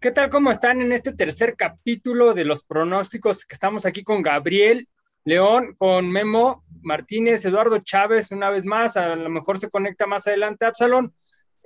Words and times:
¿Qué 0.00 0.12
tal? 0.12 0.30
¿Cómo 0.30 0.50
están 0.50 0.80
en 0.80 0.92
este 0.92 1.12
tercer 1.12 1.56
capítulo 1.58 2.32
de 2.32 2.46
los 2.46 2.62
pronósticos? 2.62 3.44
Que 3.44 3.52
estamos 3.52 3.84
aquí 3.84 4.02
con 4.02 4.22
Gabriel 4.22 4.88
León, 5.24 5.74
con 5.76 6.10
Memo 6.10 6.64
Martínez, 6.80 7.44
Eduardo 7.44 7.78
Chávez, 7.80 8.32
una 8.32 8.48
vez 8.48 8.64
más. 8.64 8.96
A 8.96 9.14
lo 9.14 9.28
mejor 9.28 9.58
se 9.58 9.68
conecta 9.68 10.06
más 10.06 10.26
adelante 10.26 10.64
Absalón. 10.64 11.12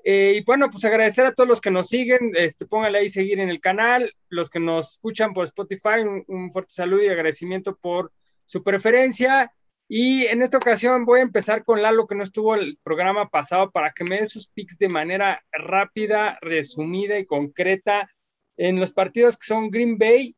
Eh, 0.03 0.39
y 0.39 0.45
bueno, 0.45 0.69
pues 0.69 0.85
agradecer 0.85 1.25
a 1.27 1.33
todos 1.33 1.49
los 1.49 1.61
que 1.61 1.71
nos 1.71 1.87
siguen, 1.87 2.33
este, 2.35 2.67
pónganle 2.67 2.99
ahí 2.99 3.09
seguir 3.09 3.39
en 3.39 3.51
el 3.51 3.61
canal, 3.61 4.13
los 4.31 4.51
que 4.51 4.59
nos 4.59 4.95
escuchan 4.95 5.33
por 5.33 5.45
Spotify, 5.45 6.03
un, 6.27 6.51
fuerte 6.51 6.73
saludo 6.73 7.05
y 7.05 7.09
agradecimiento 7.09 7.77
por 7.77 8.11
su 8.45 8.65
preferencia. 8.65 9.53
Y 9.89 10.27
en 10.27 10.43
esta 10.43 10.57
ocasión 10.57 11.05
voy 11.05 11.21
a 11.21 11.23
empezar 11.23 11.65
con 11.65 11.83
Lalo, 11.83 12.09
que 12.09 12.17
no 12.17 12.25
estuvo 12.25 12.57
el 12.57 12.81
programa 12.83 13.29
pasado, 13.31 13.71
para 13.71 13.93
que 13.93 14.03
me 14.03 14.19
dé 14.19 14.27
sus 14.27 14.49
picks 14.49 14.77
de 14.77 14.89
manera 14.89 15.45
rápida, 15.53 16.37
resumida 16.41 17.17
y 17.17 17.27
concreta 17.27 18.11
en 18.57 18.81
los 18.81 18.93
partidos 18.93 19.37
que 19.37 19.47
son 19.47 19.71
Green 19.71 19.99
Bay, 19.99 20.37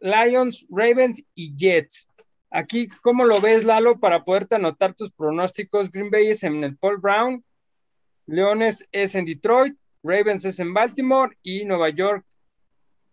Lions, 0.00 0.66
Ravens 0.70 1.22
y 1.34 1.54
Jets. 1.56 2.10
Aquí, 2.50 2.88
¿cómo 3.02 3.24
lo 3.24 3.40
ves, 3.40 3.64
Lalo, 3.64 3.98
para 3.98 4.24
poderte 4.24 4.56
anotar 4.56 4.94
tus 4.94 5.10
pronósticos? 5.10 5.90
Green 5.90 6.10
Bay 6.10 6.28
es 6.28 6.44
en 6.44 6.62
el 6.62 6.76
Paul 6.76 6.98
Brown, 6.98 7.44
Leones 8.26 8.86
es 8.92 9.14
en 9.14 9.24
Detroit, 9.24 9.76
Ravens 10.02 10.44
es 10.44 10.58
en 10.58 10.72
Baltimore 10.72 11.36
y 11.42 11.64
Nueva 11.64 11.90
York, 11.90 12.24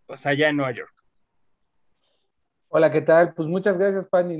pues 0.06 0.26
allá 0.26 0.48
en 0.48 0.56
Nueva 0.56 0.72
York. 0.72 0.92
Hola, 2.74 2.90
¿qué 2.90 3.02
tal? 3.02 3.34
Pues 3.34 3.48
muchas 3.48 3.76
gracias, 3.76 4.06
Pani. 4.06 4.38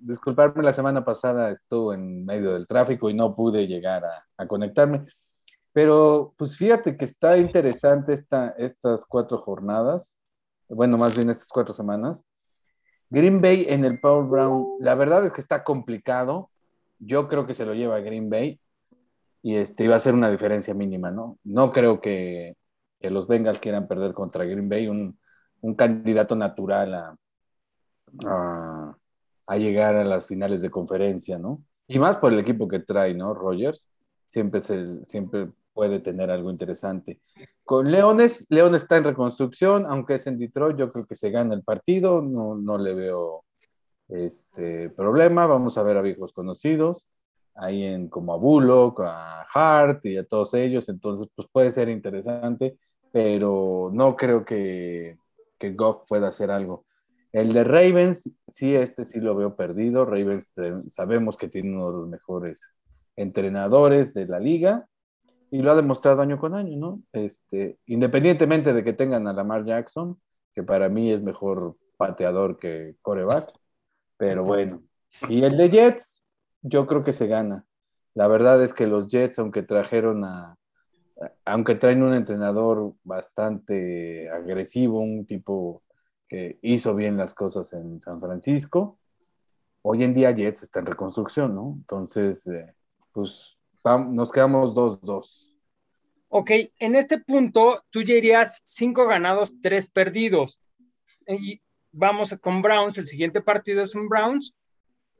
disculparme, 0.00 0.62
la 0.62 0.72
semana 0.72 1.04
pasada 1.04 1.50
estuve 1.50 1.96
en 1.96 2.24
medio 2.24 2.54
del 2.54 2.66
tráfico 2.66 3.10
y 3.10 3.14
no 3.14 3.36
pude 3.36 3.66
llegar 3.66 4.02
a, 4.38 4.46
conectarme. 4.46 5.04
Pero 5.74 6.32
pues 6.38 6.56
fíjate 6.56 6.96
que 6.96 7.04
está 7.04 7.36
interesante 7.36 8.14
esta, 8.14 8.50
estas 8.58 9.04
cuatro 9.04 9.38
jornadas, 9.38 10.16
bueno, 10.68 10.96
más 10.96 11.16
bien 11.16 11.30
estas 11.30 11.48
cuatro 11.48 11.74
semanas. 11.74 12.24
Green 13.10 13.38
Bay 13.38 13.66
en 13.68 13.84
el 13.84 13.98
Power 13.98 14.24
Brown, 14.26 14.76
la 14.78 14.94
verdad 14.94 15.26
es 15.26 15.32
que 15.32 15.40
está 15.40 15.64
complicado. 15.64 16.48
Yo 17.00 17.26
creo 17.28 17.44
que 17.44 17.54
se 17.54 17.66
lo 17.66 17.74
lleva 17.74 17.98
Green 17.98 18.30
Bay 18.30 18.60
y 19.42 19.56
este, 19.56 19.84
iba 19.84 19.96
a 19.96 20.00
ser 20.00 20.14
una 20.14 20.30
diferencia 20.30 20.74
mínima, 20.74 21.10
¿no? 21.10 21.38
No 21.42 21.72
creo 21.72 22.00
que, 22.00 22.56
los 23.00 23.26
Bengals 23.26 23.60
quieran 23.60 23.86
perder 23.88 24.14
contra 24.14 24.44
Green 24.44 24.68
Bay, 24.68 24.88
un, 24.88 25.18
candidato 25.76 26.36
natural 26.36 27.16
a, 28.26 29.56
llegar 29.58 29.96
a 29.96 30.04
las 30.04 30.26
finales 30.26 30.62
de 30.62 30.70
conferencia, 30.70 31.36
¿no? 31.36 31.62
Y 31.88 31.98
más 31.98 32.16
por 32.18 32.32
el 32.32 32.38
equipo 32.38 32.68
que 32.68 32.78
trae, 32.78 33.12
¿no? 33.12 33.34
Rogers 33.34 33.88
siempre, 34.28 34.60
se, 34.60 35.04
siempre 35.04 35.48
puede 35.74 36.00
tener 36.00 36.30
algo 36.30 36.50
interesante. 36.50 37.20
Con 37.64 37.90
Leones, 37.90 38.46
León 38.48 38.74
está 38.74 38.96
en 38.96 39.04
reconstrucción, 39.04 39.84
aunque 39.86 40.14
es 40.14 40.26
en 40.26 40.38
Detroit, 40.38 40.78
yo 40.78 40.90
creo 40.90 41.06
que 41.06 41.14
se 41.14 41.30
gana 41.30 41.54
el 41.54 41.62
partido, 41.62 42.22
no, 42.22 42.56
no 42.56 42.78
le 42.78 42.94
veo 42.94 43.44
este 44.08 44.90
problema, 44.90 45.46
vamos 45.46 45.76
a 45.76 45.82
ver 45.82 45.96
a 45.96 46.02
viejos 46.02 46.32
conocidos 46.32 47.06
ahí 47.54 47.84
en 47.84 48.08
como 48.08 48.32
a 48.32 48.36
Bullock, 48.36 49.00
a 49.00 49.46
Hart 49.52 50.04
y 50.06 50.16
a 50.16 50.24
todos 50.24 50.54
ellos, 50.54 50.88
entonces 50.88 51.28
pues 51.34 51.48
puede 51.50 51.72
ser 51.72 51.88
interesante, 51.88 52.78
pero 53.12 53.90
no 53.92 54.16
creo 54.16 54.44
que, 54.44 55.18
que 55.58 55.72
Goff 55.72 56.06
pueda 56.08 56.28
hacer 56.28 56.50
algo. 56.50 56.84
El 57.32 57.52
de 57.52 57.64
Ravens, 57.64 58.30
sí, 58.46 58.74
este 58.74 59.04
sí 59.04 59.20
lo 59.20 59.34
veo 59.34 59.56
perdido. 59.56 60.04
Ravens 60.04 60.52
sabemos 60.88 61.36
que 61.36 61.48
tiene 61.48 61.74
uno 61.74 61.90
de 61.90 61.98
los 61.98 62.08
mejores 62.08 62.76
entrenadores 63.16 64.14
de 64.14 64.26
la 64.26 64.38
liga 64.38 64.86
y 65.54 65.62
lo 65.62 65.70
ha 65.70 65.76
demostrado 65.76 66.20
año 66.20 66.36
con 66.36 66.56
año, 66.56 66.76
¿no? 66.76 67.02
Este, 67.12 67.78
independientemente 67.86 68.72
de 68.72 68.82
que 68.82 68.92
tengan 68.92 69.28
a 69.28 69.32
Lamar 69.32 69.64
Jackson, 69.64 70.20
que 70.52 70.64
para 70.64 70.88
mí 70.88 71.12
es 71.12 71.22
mejor 71.22 71.76
pateador 71.96 72.58
que 72.58 72.96
coreback, 73.02 73.52
pero 74.16 74.42
bueno. 74.42 74.82
Y 75.28 75.44
el 75.44 75.56
de 75.56 75.70
Jets, 75.70 76.24
yo 76.60 76.88
creo 76.88 77.04
que 77.04 77.12
se 77.12 77.28
gana. 77.28 77.64
La 78.14 78.26
verdad 78.26 78.64
es 78.64 78.74
que 78.74 78.88
los 78.88 79.06
Jets, 79.06 79.38
aunque 79.38 79.62
trajeron 79.62 80.24
a, 80.24 80.56
aunque 81.44 81.76
traen 81.76 82.02
un 82.02 82.14
entrenador 82.14 82.94
bastante 83.04 84.28
agresivo, 84.30 84.98
un 84.98 85.24
tipo 85.24 85.84
que 86.26 86.58
hizo 86.62 86.96
bien 86.96 87.16
las 87.16 87.32
cosas 87.32 87.72
en 87.74 88.00
San 88.00 88.20
Francisco, 88.20 88.98
hoy 89.82 90.02
en 90.02 90.14
día 90.14 90.32
Jets 90.32 90.64
está 90.64 90.80
en 90.80 90.86
reconstrucción, 90.86 91.54
¿no? 91.54 91.74
Entonces, 91.76 92.44
eh, 92.48 92.74
pues 93.12 93.56
nos 93.84 94.32
quedamos 94.32 94.74
2-2. 94.74 95.54
Ok, 96.28 96.50
en 96.78 96.96
este 96.96 97.18
punto 97.18 97.84
tú 97.90 98.02
ya 98.02 98.14
irías 98.14 98.62
cinco 98.64 99.06
ganados, 99.06 99.54
tres 99.60 99.88
perdidos. 99.88 100.60
Y 101.28 101.60
vamos 101.92 102.36
con 102.40 102.60
Browns, 102.62 102.98
el 102.98 103.06
siguiente 103.06 103.40
partido 103.40 103.82
es 103.82 103.94
un 103.94 104.08
Browns 104.08 104.54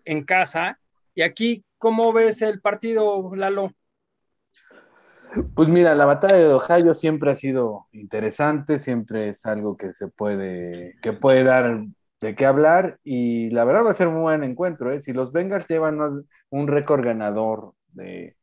en 0.04 0.24
casa 0.24 0.78
y 1.14 1.22
aquí, 1.22 1.64
¿cómo 1.78 2.12
ves 2.12 2.42
el 2.42 2.60
partido, 2.60 3.34
Lalo? 3.36 3.70
Pues 5.54 5.68
mira, 5.68 5.94
la 5.94 6.04
batalla 6.04 6.36
de 6.36 6.52
Ohio 6.52 6.94
siempre 6.94 7.30
ha 7.30 7.34
sido 7.34 7.86
interesante, 7.92 8.78
siempre 8.78 9.28
es 9.28 9.46
algo 9.46 9.76
que 9.76 9.92
se 9.92 10.08
puede, 10.08 10.96
que 11.02 11.12
puede 11.12 11.44
dar 11.44 11.84
de 12.20 12.34
qué 12.34 12.46
hablar 12.46 12.98
y 13.04 13.50
la 13.50 13.64
verdad 13.64 13.84
va 13.84 13.90
a 13.90 13.94
ser 13.94 14.08
un 14.08 14.22
buen 14.22 14.42
encuentro. 14.44 14.92
¿eh? 14.92 15.00
Si 15.00 15.12
los 15.12 15.32
Bengals 15.32 15.66
llevan 15.66 15.98
un 16.50 16.66
récord 16.66 17.04
ganador 17.04 17.74
de 17.94 18.36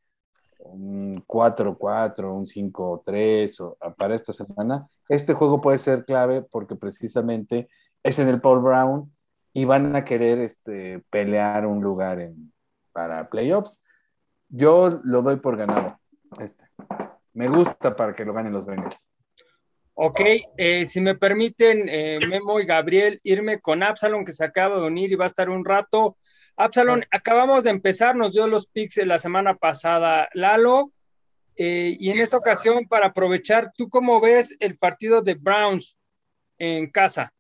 un 0.64 1.24
4-4, 1.26 2.32
un 2.32 2.46
5-3 2.46 3.96
para 3.98 4.16
esta 4.16 4.34
semana, 4.34 4.88
este 5.10 5.34
juego 5.34 5.62
puede 5.62 5.80
ser 5.80 6.06
clave 6.06 6.42
porque 6.42 6.76
precisamente 6.76 7.68
es 8.04 8.20
en 8.20 8.28
el 8.28 8.42
Paul 8.42 8.62
Brown 8.62 9.12
y 9.54 9.66
van 9.66 9.96
a 9.96 10.06
querer 10.06 10.40
este, 10.40 11.04
pelear 11.10 11.66
un 11.66 11.82
lugar 11.82 12.20
en, 12.20 12.54
para 12.94 13.30
playoffs. 13.30 13.80
Yo 14.50 15.02
lo 15.04 15.22
doy 15.22 15.38
por 15.38 15.58
ganado. 15.58 16.00
Este. 16.40 16.66
Me 17.34 17.48
gusta 17.48 17.96
para 17.96 18.14
que 18.14 18.26
lo 18.26 18.34
ganen 18.34 18.54
los 18.54 18.66
Bengals. 18.66 19.10
Ok, 19.94 20.22
eh, 20.58 20.86
si 20.86 21.02
me 21.02 21.16
permiten, 21.16 21.88
eh, 21.88 22.20
Memo 22.28 22.60
y 22.60 22.66
Gabriel, 22.66 23.20
irme 23.24 23.60
con 23.60 23.84
Absalon, 23.84 24.26
que 24.26 24.32
se 24.32 24.44
acaba 24.44 24.80
de 24.80 24.88
unir 24.88 25.12
y 25.12 25.16
va 25.16 25.26
a 25.26 25.28
estar 25.28 25.50
un 25.50 25.64
rato. 25.64 26.18
Absalon, 26.56 27.06
acabamos 27.12 27.64
de 27.64 27.72
empezar, 27.72 28.16
nos 28.16 28.34
dio 28.34 28.48
los 28.48 28.68
picks 28.68 28.98
la 28.98 29.20
semana 29.20 29.56
pasada 29.56 30.30
Lalo, 30.34 30.92
eh, 31.56 31.96
y 32.00 32.10
en 32.10 32.20
esta 32.20 32.38
ocasión, 32.38 32.88
para 32.88 33.08
aprovechar, 33.08 33.72
¿tú 33.78 33.90
cómo 33.90 34.22
ves 34.22 34.56
el 34.60 34.78
partido 34.78 35.22
de 35.22 35.36
Browns 35.36 36.00
en 36.58 36.90
casa? 36.90 37.34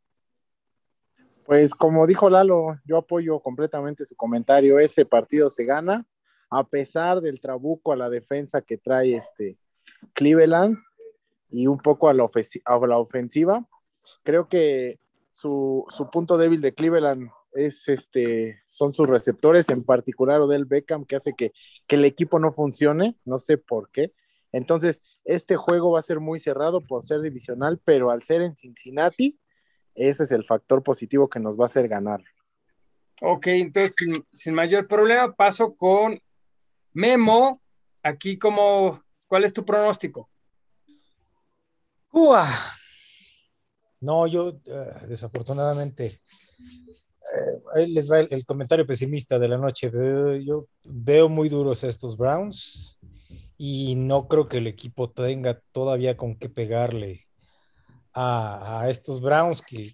Pues 1.45 1.73
como 1.73 2.05
dijo 2.05 2.29
Lalo, 2.29 2.77
yo 2.85 2.97
apoyo 2.97 3.39
completamente 3.39 4.05
su 4.05 4.16
comentario. 4.16 4.79
Ese 4.79 5.05
partido 5.05 5.50
se 5.50 5.66
gana 5.66 6.05
a 6.50 6.63
pesar 6.66 7.21
del 7.21 7.39
trabuco 7.39 7.91
a 7.91 7.95
la 7.95 8.09
defensa 8.09 8.61
que 8.61 8.77
trae 8.77 9.16
este 9.16 9.57
Cleveland 10.13 10.77
y 11.50 11.67
un 11.67 11.77
poco 11.77 12.09
a 12.09 12.13
la, 12.13 12.23
ofensiva. 12.23 13.66
Creo 14.23 14.47
que 14.47 15.00
su, 15.29 15.85
punto 16.11 16.38
débil 16.38 16.61
de 16.61 16.73
Cleveland 16.73 17.29
es 17.53 17.88
este, 17.88 18.62
son 18.66 18.94
sus 18.94 19.09
receptores, 19.09 19.69
en 19.69 19.84
particular 19.84 20.41
Odell 20.41 20.66
Beckham, 20.66 21.06
que 21.06 21.16
hace 21.16 21.34
que, 21.34 21.51
que 21.88 21.95
el 21.95 22.06
equipo 22.06 22.39
no 22.39 22.51
funcione, 22.51 23.17
no 23.25 23.38
sé 23.38 23.57
por 23.57 23.89
qué. 23.91 24.13
Entonces, 24.51 25.01
este 25.23 25.56
juego 25.56 25.91
va 25.91 26.00
a 26.00 26.03
ser 26.03 26.19
muy 26.19 26.39
cerrado 26.39 26.81
por 26.81 27.06
ser 27.06 27.22
divisional, 27.22 27.79
pero 27.84 28.12
al 28.12 28.23
ser 28.23 28.41
en 28.41 28.56
Cincinnati, 28.56 29.39
ese 29.95 30.23
es 30.23 30.31
el 30.31 30.45
factor 30.45 30.84
positivo 30.84 31.29
que 31.29 31.39
nos 31.39 31.57
va 31.57 31.63
a 31.63 31.66
hacer 31.66 31.88
ganar. 31.88 32.23
Ok, 33.22 33.47
entonces 33.47 33.95
sin, 34.31 34.53
mayor 34.53 34.88
problema 34.88 35.33
paso 35.33 35.75
con 35.75 36.19
Memo. 36.94 37.62
Aquí 38.03 38.38
como, 38.39 39.00
¿cuál 39.28 39.44
es 39.44 39.53
tu 39.53 39.63
pronóstico? 39.63 40.28
Ua. 42.12 42.48
No, 44.00 44.25
yo 44.25 44.59
eh, 44.65 45.06
desafortunadamente, 45.07 46.18
ahí 47.74 47.92
les 47.92 48.10
va 48.10 48.19
el, 48.19 48.45
comentario 48.45 48.86
pesimista 48.86 49.39
de 49.39 49.48
la 49.48 49.57
noche. 49.57 49.92
Yo 50.44 50.68
veo 50.83 51.30
muy 51.30 51.50
duros 51.50 51.83
estos 51.83 52.18
Browns 52.18 53.00
y 53.57 53.95
no 53.95 54.28
creo 54.28 54.48
que 54.48 54.57
el 54.57 54.68
equipo 54.68 55.12
tenga 55.12 55.62
todavía 55.72 56.18
con 56.18 56.36
qué 56.36 56.50
pegarle 56.50 57.28
a, 58.13 58.88
estos 58.89 59.22
Browns 59.22 59.62
que, 59.62 59.94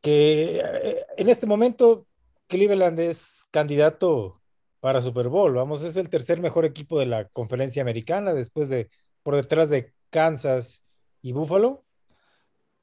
que 0.00 0.60
eh, 0.64 1.04
en 1.16 1.28
este 1.28 1.46
momento 1.46 2.06
Cleveland 2.48 2.98
es 3.00 3.44
candidato 3.50 4.40
para 4.80 5.00
Super 5.00 5.28
Bowl. 5.28 5.54
Vamos, 5.54 5.82
es 5.82 5.96
el 5.96 6.10
tercer 6.10 6.40
mejor 6.40 6.64
equipo 6.64 6.98
de 6.98 7.06
la 7.06 7.28
conferencia 7.28 7.82
americana 7.82 8.34
después 8.34 8.68
de, 8.68 8.88
por 9.22 9.36
detrás 9.36 9.70
de 9.70 9.92
Kansas 10.10 10.82
y 11.20 11.32
Buffalo. 11.32 11.84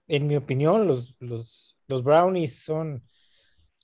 En 0.08 0.28
mi 0.28 0.36
opinión, 0.38 0.88
los, 0.88 1.16
los, 1.20 1.78
los 1.88 2.04
Brownies 2.04 2.64
son 2.64 3.04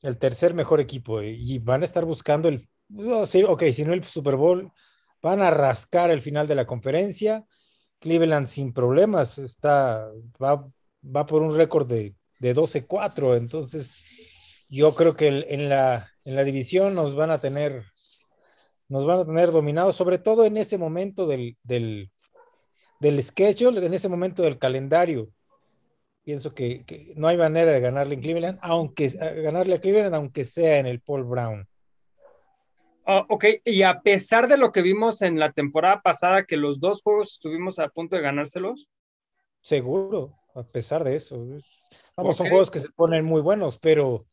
el 0.06 0.18
tercer 0.18 0.54
mejor 0.54 0.80
equipo 0.80 1.22
y 1.22 1.60
van 1.60 1.82
a 1.82 1.86
estar 1.86 2.06
buscando 2.06 2.48
el, 2.48 2.68
ok, 3.48 3.64
si 3.72 3.84
no 3.84 3.94
el 3.94 4.04
Super 4.04 4.36
Bowl, 4.36 4.72
van 5.22 5.42
a 5.42 5.52
rascar 5.52 6.12
el 6.12 6.22
final 6.22 6.48
de 6.48 6.56
la 6.56 6.66
conferencia 6.66 7.46
Cleveland 8.00 8.48
sin 8.48 8.74
problemas, 8.74 9.38
está, 9.40 10.08
va, 10.42 10.68
va 11.04 11.26
por 11.26 11.42
un 11.42 11.56
récord 11.56 11.88
de, 11.88 12.16
de 12.40 12.54
12-4, 12.56 13.38
entonces 13.38 14.68
yo 14.70 14.94
creo 14.94 15.16
que 15.16 15.28
en 15.28 15.70
la, 15.70 16.08
en 16.24 16.36
la 16.36 16.44
división 16.44 16.94
nos 16.94 17.16
van 17.16 17.32
a 17.32 17.40
tener 17.40 17.84
nos 18.88 19.06
van 19.06 19.22
a 19.22 19.26
tener 19.26 19.52
dominados, 19.52 19.96
sobre 19.96 20.20
todo 20.20 20.46
en 20.46 20.58
ese 20.58 20.78
momento 20.78 21.26
del, 21.26 21.58
del, 21.64 22.12
del 23.00 23.24
schedule, 23.24 23.84
en 23.84 23.94
ese 23.96 24.10
momento 24.10 24.44
del 24.44 24.60
calendario. 24.60 25.30
Pienso 26.26 26.56
que, 26.56 26.84
que, 26.86 27.14
no 27.16 27.28
hay 27.28 27.38
manera 27.38 27.72
de 27.72 27.80
ganarle 27.80 28.16
en 28.16 28.22
Cleveland, 28.22 28.58
aunque 28.64 29.10
ganarle 29.10 29.76
a 29.76 29.80
Cleveland, 29.80 30.16
aunque 30.16 30.44
sea 30.44 30.80
en 30.80 30.88
el 30.88 31.00
Paul 31.00 31.24
Brown. 31.24 31.68
Oh, 33.06 33.24
ok, 33.30 33.46
y 33.64 33.84
a 33.84 34.02
pesar 34.02 34.48
de 34.48 34.58
lo 34.58 34.72
que 34.72 34.82
vimos 34.82 35.22
en 35.22 35.38
la 35.38 35.52
temporada 35.52 36.02
pasada, 36.02 36.46
que 36.46 36.58
los 36.58 36.80
dos 36.80 37.04
juegos 37.04 37.34
estuvimos 37.34 37.78
a 37.78 37.90
punto 37.90 38.16
de 38.16 38.24
ganárselos. 38.24 38.90
Seguro, 39.62 40.36
a 40.56 40.64
pesar 40.64 41.04
de 41.04 41.16
eso. 41.16 41.38
Vamos, 42.18 42.34
okay. 42.34 42.38
son 42.38 42.48
juegos 42.48 42.72
que 42.72 42.80
se 42.80 42.90
ponen 42.90 43.24
muy 43.24 43.42
buenos, 43.42 43.78
pero, 43.78 44.26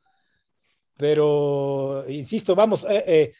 pero, 0.97 2.07
insisto, 2.09 2.55
vamos, 2.55 2.87
eh, 2.89 3.05
eh, 3.07 3.35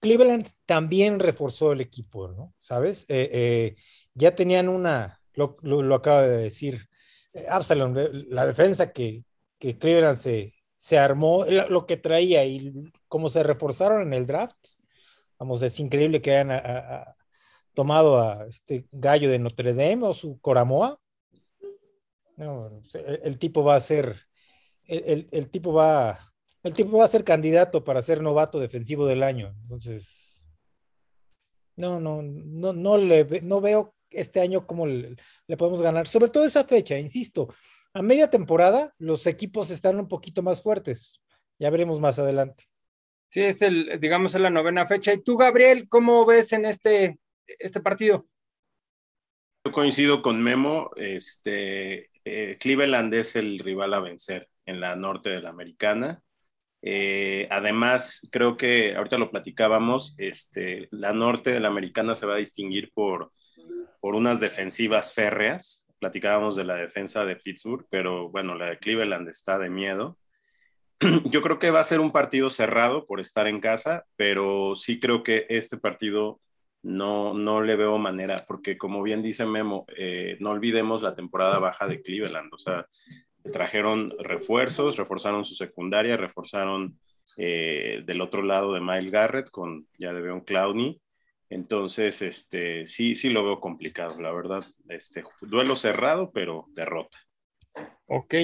Cleveland 0.00 0.48
también 0.66 1.20
reforzó 1.20 1.70
el 1.70 1.80
equipo, 1.80 2.26
¿no? 2.26 2.52
¿Sabes? 2.58 3.04
Eh, 3.08 3.30
eh, 3.32 3.76
ya 4.14 4.34
tenían 4.34 4.68
una, 4.68 5.20
lo, 5.34 5.56
lo, 5.62 5.82
lo 5.82 5.94
acaba 5.94 6.22
de 6.22 6.38
decir 6.38 6.80
eh, 6.80 6.88
Absalom, 7.48 7.94
la 8.28 8.46
defensa 8.46 8.92
que, 8.92 9.24
que 9.58 9.78
Cleveland 9.78 10.16
se, 10.16 10.54
se 10.76 10.98
armó, 10.98 11.44
lo 11.44 11.86
que 11.86 11.96
traía 11.96 12.44
y 12.44 12.72
como 13.08 13.28
se 13.28 13.42
reforzaron 13.42 14.02
en 14.02 14.12
el 14.12 14.26
draft, 14.26 14.56
vamos, 15.38 15.62
es 15.62 15.78
increíble 15.80 16.22
que 16.22 16.36
hayan 16.36 16.62
tomado 17.74 18.20
a 18.20 18.46
este 18.46 18.86
gallo 18.92 19.30
de 19.30 19.38
Notre 19.38 19.74
Dame 19.74 20.06
o 20.06 20.12
su 20.12 20.40
Coramoa. 20.40 20.98
El, 22.36 23.20
el 23.22 23.38
tipo 23.38 23.64
va 23.64 23.76
a 23.76 23.80
ser, 23.80 24.16
el, 24.84 25.28
el, 25.30 25.50
tipo 25.50 25.72
va, 25.72 26.18
el 26.62 26.72
tipo 26.72 26.98
va 26.98 27.04
a 27.04 27.08
ser 27.08 27.24
candidato 27.24 27.82
para 27.82 28.02
ser 28.02 28.22
novato 28.22 28.60
defensivo 28.60 29.06
del 29.06 29.22
año. 29.22 29.54
Entonces, 29.62 30.46
no, 31.76 32.00
no, 32.00 32.22
no, 32.22 32.72
no 32.72 32.96
le 32.96 33.24
no 33.42 33.60
veo 33.60 33.95
este 34.16 34.40
año 34.40 34.66
cómo 34.66 34.86
le, 34.86 35.16
le, 35.46 35.56
podemos 35.56 35.82
ganar, 35.82 36.06
sobre 36.08 36.28
todo 36.28 36.44
esa 36.44 36.64
fecha, 36.64 36.98
insisto, 36.98 37.48
a 37.94 38.02
media 38.02 38.28
temporada 38.28 38.94
los 38.98 39.26
equipos 39.26 39.70
están 39.70 39.98
un 39.98 40.08
poquito 40.08 40.42
más 40.42 40.62
fuertes. 40.62 41.22
Ya 41.58 41.70
veremos 41.70 42.00
más 42.00 42.18
adelante. 42.18 42.64
Sí, 43.28 43.42
es 43.42 43.62
el, 43.62 43.98
digamos, 43.98 44.34
es 44.34 44.40
la 44.40 44.50
novena 44.50 44.86
fecha. 44.86 45.12
¿Y 45.12 45.22
tú, 45.22 45.36
Gabriel, 45.36 45.88
cómo 45.88 46.24
ves 46.26 46.52
en 46.52 46.66
este, 46.66 47.18
este 47.46 47.80
partido? 47.80 48.26
Yo 49.64 49.72
coincido 49.72 50.22
con 50.22 50.42
Memo. 50.42 50.90
Este, 50.96 52.10
eh, 52.24 52.56
Cleveland 52.60 53.12
es 53.14 53.36
el 53.36 53.58
rival 53.58 53.94
a 53.94 54.00
vencer 54.00 54.48
en 54.64 54.80
la 54.80 54.94
norte 54.94 55.30
de 55.30 55.40
la 55.40 55.50
americana. 55.50 56.22
Eh, 56.82 57.48
además, 57.50 58.28
creo 58.30 58.56
que 58.56 58.94
ahorita 58.94 59.18
lo 59.18 59.30
platicábamos, 59.30 60.14
este, 60.18 60.88
la 60.92 61.12
norte 61.12 61.50
de 61.50 61.60
la 61.60 61.68
americana 61.68 62.14
se 62.14 62.26
va 62.26 62.34
a 62.34 62.38
distinguir 62.38 62.92
por, 62.92 63.32
por 64.00 64.14
unas 64.14 64.40
defensivas 64.40 65.12
férreas. 65.12 65.86
Platicábamos 65.98 66.56
de 66.56 66.64
la 66.64 66.74
defensa 66.76 67.24
de 67.24 67.36
Pittsburgh, 67.36 67.86
pero 67.90 68.28
bueno, 68.30 68.54
la 68.54 68.70
de 68.70 68.78
Cleveland 68.78 69.28
está 69.28 69.58
de 69.58 69.70
miedo. 69.70 70.18
Yo 71.30 71.42
creo 71.42 71.58
que 71.58 71.70
va 71.70 71.80
a 71.80 71.84
ser 71.84 72.00
un 72.00 72.12
partido 72.12 72.50
cerrado 72.50 73.06
por 73.06 73.20
estar 73.20 73.46
en 73.46 73.60
casa, 73.60 74.04
pero 74.16 74.74
sí 74.74 75.00
creo 75.00 75.22
que 75.22 75.46
este 75.48 75.76
partido 75.76 76.40
no, 76.82 77.34
no 77.34 77.62
le 77.62 77.76
veo 77.76 77.98
manera, 77.98 78.36
porque 78.46 78.78
como 78.78 79.02
bien 79.02 79.22
dice 79.22 79.44
Memo, 79.44 79.86
eh, 79.96 80.36
no 80.40 80.50
olvidemos 80.50 81.02
la 81.02 81.14
temporada 81.14 81.58
baja 81.58 81.86
de 81.86 82.00
Cleveland, 82.00 82.52
o 82.54 82.58
sea, 82.58 82.86
trajeron 83.52 84.14
refuerzos, 84.20 84.96
reforzaron 84.96 85.44
su 85.44 85.54
secundaria, 85.54 86.16
reforzaron 86.16 86.98
eh, 87.38 88.02
del 88.04 88.20
otro 88.20 88.42
lado 88.42 88.72
de 88.72 88.80
Miles 88.80 89.10
Garrett 89.10 89.50
con 89.50 89.86
ya 89.98 90.12
de 90.12 90.42
Clowney, 90.44 91.00
entonces, 91.48 92.22
este, 92.22 92.86
sí, 92.86 93.14
sí 93.14 93.30
lo 93.30 93.44
veo 93.44 93.60
complicado, 93.60 94.20
la 94.20 94.32
verdad. 94.32 94.64
Este, 94.88 95.22
duelo 95.42 95.76
cerrado, 95.76 96.30
pero 96.32 96.66
derrota. 96.74 97.18
Ok, 98.06 98.34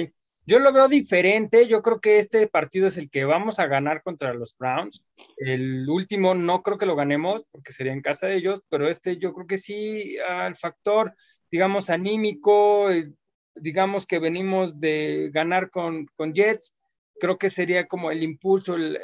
yo 0.45 0.59
lo 0.59 0.73
veo 0.73 0.87
diferente. 0.87 1.67
Yo 1.67 1.81
creo 1.81 1.99
que 1.99 2.17
este 2.17 2.47
partido 2.47 2.87
es 2.87 2.97
el 2.97 3.09
que 3.09 3.25
vamos 3.25 3.59
a 3.59 3.67
ganar 3.67 4.03
contra 4.03 4.33
los 4.33 4.55
Browns. 4.57 5.05
El 5.37 5.89
último 5.89 6.35
no 6.35 6.61
creo 6.63 6.77
que 6.77 6.85
lo 6.85 6.95
ganemos 6.95 7.45
porque 7.51 7.71
sería 7.71 7.93
en 7.93 8.01
casa 8.01 8.27
de 8.27 8.35
ellos, 8.35 8.61
pero 8.69 8.89
este 8.89 9.17
yo 9.17 9.33
creo 9.33 9.47
que 9.47 9.57
sí, 9.57 10.17
al 10.19 10.55
factor, 10.55 11.13
digamos, 11.51 11.89
anímico, 11.89 12.91
eh, 12.91 13.11
digamos 13.55 14.05
que 14.05 14.19
venimos 14.19 14.79
de 14.79 15.29
ganar 15.33 15.69
con, 15.69 16.07
con 16.15 16.33
Jets, 16.33 16.75
creo 17.19 17.37
que 17.37 17.49
sería 17.49 17.87
como 17.87 18.11
el 18.11 18.23
impulso, 18.23 18.75
el, 18.75 18.99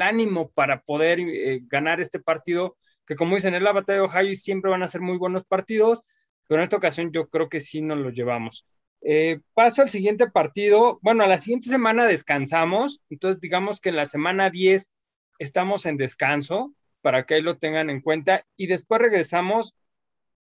ánimo 0.00 0.50
para 0.50 0.82
poder 0.82 1.20
eh, 1.20 1.60
ganar 1.66 2.00
este 2.00 2.18
partido 2.18 2.76
que 3.06 3.14
como 3.14 3.34
dicen, 3.34 3.54
en 3.54 3.64
la 3.64 3.72
batalla 3.72 4.00
de 4.00 4.06
Ohio 4.06 4.34
siempre 4.34 4.70
van 4.70 4.82
a 4.82 4.88
ser 4.88 5.00
muy 5.00 5.18
buenos 5.18 5.44
partidos, 5.44 6.04
pero 6.48 6.60
en 6.60 6.64
esta 6.64 6.76
ocasión 6.76 7.10
yo 7.12 7.28
creo 7.28 7.48
que 7.48 7.60
sí 7.60 7.82
nos 7.82 7.98
los 7.98 8.14
llevamos. 8.14 8.66
Eh, 9.02 9.40
paso 9.52 9.82
al 9.82 9.90
siguiente 9.90 10.30
partido. 10.30 10.98
Bueno, 11.02 11.24
a 11.24 11.26
la 11.26 11.38
siguiente 11.38 11.68
semana 11.68 12.06
descansamos, 12.06 13.02
entonces 13.10 13.40
digamos 13.40 13.80
que 13.80 13.90
en 13.90 13.96
la 13.96 14.06
semana 14.06 14.50
10 14.50 14.90
estamos 15.38 15.86
en 15.86 15.96
descanso, 15.96 16.72
para 17.02 17.24
que 17.24 17.34
ahí 17.34 17.40
lo 17.42 17.58
tengan 17.58 17.90
en 17.90 18.00
cuenta, 18.00 18.46
y 18.56 18.66
después 18.66 19.00
regresamos 19.00 19.74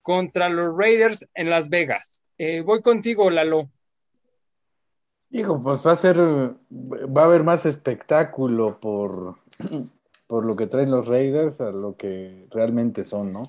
contra 0.03 0.49
los 0.49 0.77
Raiders 0.77 1.27
en 1.35 1.49
Las 1.49 1.71
Vegas. 1.71 2.23
Eh, 2.37 2.61
voy 2.61 2.83
contigo, 2.83 3.31
Lalo. 3.31 3.71
Hijo, 5.31 5.63
pues 5.63 5.87
va 5.87 5.93
a 5.93 5.97
ser, 5.97 6.19
va 6.19 7.23
a 7.23 7.25
haber 7.25 7.45
más 7.45 7.65
espectáculo 7.65 8.81
por, 8.81 9.37
por 10.31 10.47
lo 10.47 10.55
que 10.55 10.69
traen 10.69 10.93
los 10.93 11.09
Raiders 11.09 11.61
a 11.61 11.73
lo 11.73 11.97
que 11.97 12.47
realmente 12.53 13.05
son, 13.05 13.33
¿no? 13.33 13.43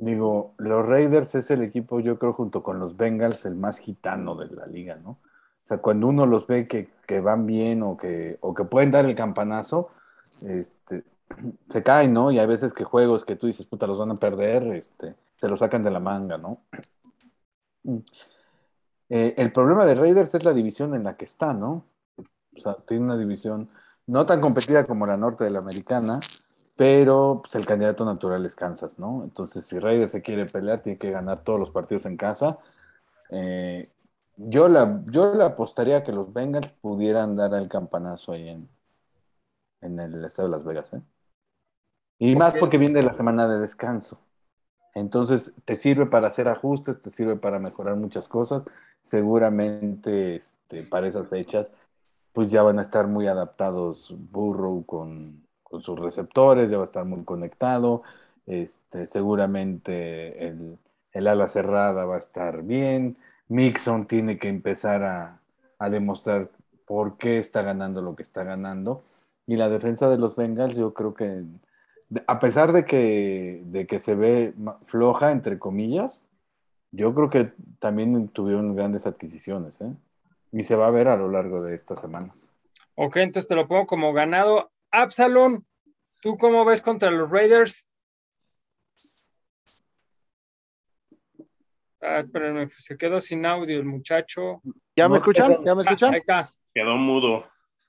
Digo, 0.00 0.54
los 0.58 0.84
Raiders 0.84 1.36
es 1.36 1.52
el 1.52 1.62
equipo, 1.62 2.00
yo 2.00 2.18
creo, 2.18 2.32
junto 2.32 2.64
con 2.64 2.80
los 2.80 2.96
Bengals, 2.96 3.44
el 3.44 3.54
más 3.54 3.78
gitano 3.78 4.34
de 4.34 4.48
la 4.48 4.66
liga, 4.66 4.96
¿no? 4.96 5.10
O 5.10 5.66
sea, 5.66 5.78
cuando 5.78 6.08
uno 6.08 6.26
los 6.26 6.48
ve 6.48 6.66
que, 6.66 6.90
que 7.06 7.20
van 7.20 7.46
bien 7.46 7.84
o 7.84 7.96
que, 7.96 8.38
o 8.40 8.52
que 8.54 8.64
pueden 8.64 8.90
dar 8.90 9.04
el 9.04 9.14
campanazo, 9.14 9.90
este, 10.44 11.04
se 11.70 11.84
caen, 11.84 12.12
¿no? 12.12 12.32
Y 12.32 12.40
hay 12.40 12.46
veces 12.48 12.72
que 12.72 12.82
juegos 12.82 13.24
que 13.24 13.36
tú 13.36 13.46
dices, 13.46 13.64
puta, 13.64 13.86
los 13.86 14.00
van 14.00 14.10
a 14.10 14.16
perder, 14.16 14.64
este, 14.74 15.14
se 15.40 15.48
los 15.48 15.60
sacan 15.60 15.84
de 15.84 15.92
la 15.92 16.00
manga, 16.00 16.38
¿no? 16.38 16.58
Eh, 19.10 19.34
el 19.36 19.52
problema 19.52 19.84
de 19.84 19.94
Raiders 19.94 20.34
es 20.34 20.44
la 20.44 20.54
división 20.54 20.94
en 20.94 21.04
la 21.04 21.14
que 21.14 21.26
está, 21.26 21.52
¿no? 21.52 21.84
O 22.16 22.58
sea, 22.58 22.74
tiene 22.86 23.04
una 23.04 23.18
división 23.18 23.68
no 24.06 24.26
tan 24.26 24.40
competida 24.40 24.86
como 24.86 25.06
la 25.06 25.16
norte 25.16 25.44
de 25.44 25.50
la 25.50 25.60
americana, 25.60 26.20
pero 26.76 27.40
pues, 27.42 27.54
el 27.54 27.66
candidato 27.66 28.04
natural 28.04 28.44
es 28.44 28.54
Kansas, 28.54 28.98
¿no? 28.98 29.24
Entonces, 29.24 29.64
si 29.64 29.78
Raiders 29.78 30.12
se 30.12 30.22
quiere 30.22 30.46
pelear, 30.46 30.82
tiene 30.82 30.98
que 30.98 31.10
ganar 31.10 31.42
todos 31.42 31.60
los 31.60 31.70
partidos 31.70 32.06
en 32.06 32.16
casa. 32.16 32.58
Eh, 33.30 33.90
yo, 34.36 34.68
la, 34.68 35.02
yo 35.06 35.34
le 35.34 35.44
apostaría 35.44 36.04
que 36.04 36.12
los 36.12 36.32
Bengals 36.32 36.68
pudieran 36.80 37.36
dar 37.36 37.54
el 37.54 37.68
campanazo 37.68 38.32
ahí 38.32 38.48
en, 38.48 38.68
en 39.80 40.00
el 40.00 40.24
estado 40.24 40.48
de 40.48 40.56
Las 40.56 40.64
Vegas, 40.64 40.92
¿eh? 40.92 41.02
Y 42.18 42.26
okay. 42.26 42.36
más 42.36 42.54
porque 42.56 42.78
viene 42.78 43.02
la 43.02 43.14
semana 43.14 43.48
de 43.48 43.58
descanso. 43.58 44.20
Entonces, 44.94 45.52
te 45.64 45.74
sirve 45.74 46.06
para 46.06 46.28
hacer 46.28 46.48
ajustes, 46.48 47.02
te 47.02 47.10
sirve 47.10 47.36
para 47.36 47.58
mejorar 47.58 47.96
muchas 47.96 48.28
cosas. 48.28 48.64
Seguramente 49.00 50.36
este, 50.36 50.84
para 50.84 51.08
esas 51.08 51.28
fechas 51.28 51.68
pues 52.34 52.50
ya 52.50 52.62
van 52.62 52.78
a 52.80 52.82
estar 52.82 53.06
muy 53.06 53.28
adaptados 53.28 54.14
Burrow 54.32 54.84
con, 54.84 55.46
con 55.62 55.82
sus 55.82 55.98
receptores, 55.98 56.70
ya 56.70 56.78
va 56.78 56.82
a 56.82 56.84
estar 56.84 57.04
muy 57.06 57.24
conectado, 57.24 58.02
este, 58.46 59.06
seguramente 59.06 60.48
el, 60.48 60.78
el, 61.12 61.26
ala 61.28 61.48
cerrada 61.48 62.04
va 62.04 62.16
a 62.16 62.18
estar 62.18 62.62
bien, 62.64 63.16
Mixon 63.48 64.06
tiene 64.06 64.38
que 64.38 64.48
empezar 64.48 65.04
a, 65.04 65.40
a, 65.78 65.90
demostrar 65.90 66.50
por 66.86 67.18
qué 67.18 67.38
está 67.38 67.62
ganando 67.62 68.02
lo 68.02 68.16
que 68.16 68.24
está 68.24 68.42
ganando, 68.44 69.04
y 69.46 69.56
la 69.56 69.68
defensa 69.68 70.08
de 70.10 70.18
los 70.18 70.36
Bengals 70.36 70.74
yo 70.74 70.92
creo 70.92 71.14
que, 71.14 71.44
a 72.26 72.40
pesar 72.40 72.72
de 72.72 72.84
que, 72.84 73.62
de 73.66 73.86
que 73.86 74.00
se 74.00 74.16
ve 74.16 74.54
floja, 74.84 75.32
entre 75.32 75.58
comillas, 75.60 76.24
yo 76.90 77.14
creo 77.14 77.30
que 77.30 77.52
también 77.78 78.28
tuvieron 78.28 78.74
grandes 78.76 79.06
adquisiciones, 79.06 79.80
¿eh? 79.80 79.94
Y 80.54 80.62
se 80.62 80.76
va 80.76 80.86
a 80.86 80.92
ver 80.92 81.08
a 81.08 81.16
lo 81.16 81.28
largo 81.28 81.62
de 81.62 81.74
estas 81.74 82.00
semanas. 82.00 82.48
Ok, 82.94 83.16
entonces 83.16 83.48
te 83.48 83.56
lo 83.56 83.66
pongo 83.66 83.86
como 83.86 84.12
ganado. 84.12 84.70
Absalom, 84.92 85.64
¿tú 86.20 86.38
cómo 86.38 86.64
ves 86.64 86.80
contra 86.80 87.10
los 87.10 87.30
Raiders? 87.32 87.88
Ah, 92.00 92.20
espérenme, 92.20 92.68
se 92.70 92.96
quedó 92.96 93.18
sin 93.18 93.44
audio 93.46 93.78
el 93.78 93.84
muchacho. 93.84 94.62
¿Ya 94.94 95.08
me 95.08 95.16
escuchan? 95.16 95.56
¿Ya 95.64 95.74
me 95.74 95.82
escuchan? 95.82 96.10
Ah, 96.10 96.12
ahí 96.12 96.18
estás. 96.18 96.60
Quedó 96.72 96.96
mudo. 96.96 97.48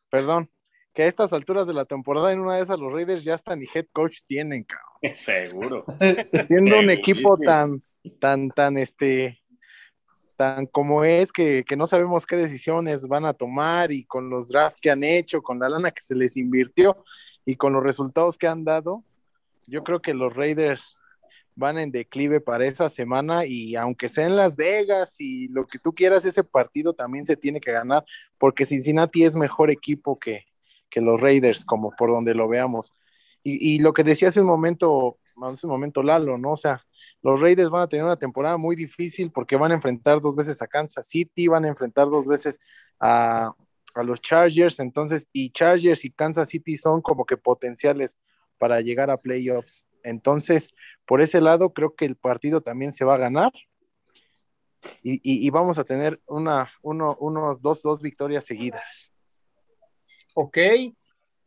Perdón, 0.09 0.49
que 0.93 1.03
a 1.03 1.07
estas 1.07 1.33
alturas 1.33 1.67
de 1.67 1.73
la 1.73 1.85
temporada 1.85 2.31
en 2.31 2.39
una 2.39 2.55
de 2.55 2.63
esas 2.63 2.79
los 2.79 2.91
Raiders 2.91 3.23
ya 3.23 3.35
hasta 3.35 3.55
ni 3.55 3.65
head 3.71 3.85
coach 3.91 4.21
tienen, 4.25 4.63
cabrón. 4.63 4.95
Seguro. 5.15 5.85
Siendo 6.47 6.79
un 6.79 6.89
equipo 6.89 7.37
tan, 7.37 7.83
tan, 8.19 8.49
tan, 8.49 8.77
este, 8.77 9.43
tan 10.35 10.65
como 10.65 11.03
es 11.03 11.31
que, 11.31 11.63
que, 11.63 11.75
no 11.75 11.87
sabemos 11.87 12.25
qué 12.25 12.35
decisiones 12.35 13.07
van 13.07 13.25
a 13.25 13.33
tomar 13.33 13.91
y 13.91 14.03
con 14.05 14.29
los 14.29 14.49
drafts 14.49 14.79
que 14.79 14.91
han 14.91 15.03
hecho, 15.03 15.41
con 15.41 15.59
la 15.59 15.69
lana 15.69 15.91
que 15.91 16.01
se 16.01 16.15
les 16.15 16.37
invirtió 16.37 17.03
y 17.45 17.55
con 17.55 17.73
los 17.73 17.83
resultados 17.83 18.37
que 18.37 18.47
han 18.47 18.63
dado, 18.63 19.03
yo 19.67 19.81
creo 19.81 20.01
que 20.01 20.13
los 20.13 20.35
Raiders 20.35 20.97
van 21.55 21.77
en 21.77 21.91
declive 21.91 22.41
para 22.41 22.65
esa 22.65 22.89
semana 22.89 23.45
y 23.45 23.75
aunque 23.75 24.09
sea 24.09 24.27
en 24.27 24.35
Las 24.35 24.57
Vegas 24.57 25.15
y 25.19 25.47
lo 25.47 25.65
que 25.65 25.79
tú 25.79 25.93
quieras, 25.93 26.25
ese 26.25 26.43
partido 26.43 26.93
también 26.93 27.25
se 27.25 27.37
tiene 27.37 27.61
que 27.61 27.71
ganar 27.71 28.03
porque 28.37 28.65
Cincinnati 28.65 29.23
es 29.23 29.35
mejor 29.35 29.71
equipo 29.71 30.19
que, 30.19 30.45
que 30.89 31.01
los 31.01 31.21
Raiders, 31.21 31.63
como 31.63 31.91
por 31.91 32.09
donde 32.09 32.35
lo 32.35 32.47
veamos. 32.47 32.93
Y, 33.41 33.75
y, 33.75 33.79
lo 33.79 33.93
que 33.93 34.03
decía 34.03 34.29
hace 34.29 34.41
un 34.41 34.47
momento, 34.47 35.17
hace 35.41 35.67
un 35.67 35.71
momento 35.71 36.03
Lalo, 36.03 36.37
¿no? 36.37 36.53
O 36.53 36.57
sea, 36.57 36.85
los 37.25 37.41
Raiders 37.41 37.71
van 37.71 37.81
a 37.81 37.87
tener 37.87 38.05
una 38.05 38.17
temporada 38.17 38.55
muy 38.55 38.75
difícil 38.75 39.31
porque 39.31 39.55
van 39.55 39.71
a 39.71 39.73
enfrentar 39.73 40.21
dos 40.21 40.35
veces 40.35 40.61
a 40.61 40.67
Kansas 40.67 41.07
City, 41.07 41.47
van 41.47 41.65
a 41.65 41.69
enfrentar 41.69 42.07
dos 42.07 42.27
veces 42.27 42.59
a, 42.99 43.51
a 43.95 44.03
los 44.03 44.21
Chargers, 44.21 44.79
entonces, 44.79 45.27
y 45.33 45.49
Chargers 45.49 46.05
y 46.05 46.11
Kansas 46.11 46.49
City 46.49 46.77
son 46.77 47.01
como 47.01 47.25
que 47.25 47.35
potenciales 47.35 48.19
para 48.59 48.79
llegar 48.79 49.09
a 49.09 49.17
playoffs. 49.17 49.87
Entonces, 50.03 50.75
por 51.07 51.19
ese 51.19 51.41
lado, 51.41 51.73
creo 51.73 51.95
que 51.95 52.05
el 52.05 52.15
partido 52.15 52.61
también 52.61 52.93
se 52.93 53.05
va 53.05 53.15
a 53.15 53.17
ganar 53.17 53.51
y, 55.01 55.19
y, 55.23 55.49
vamos 55.49 55.79
a 55.79 55.83
tener 55.83 56.21
una, 56.27 56.69
uno, 56.83 57.17
unos 57.19 57.59
dos, 57.59 57.81
dos 57.81 58.01
victorias 58.01 58.45
seguidas. 58.45 59.11
Ok, 60.35 60.59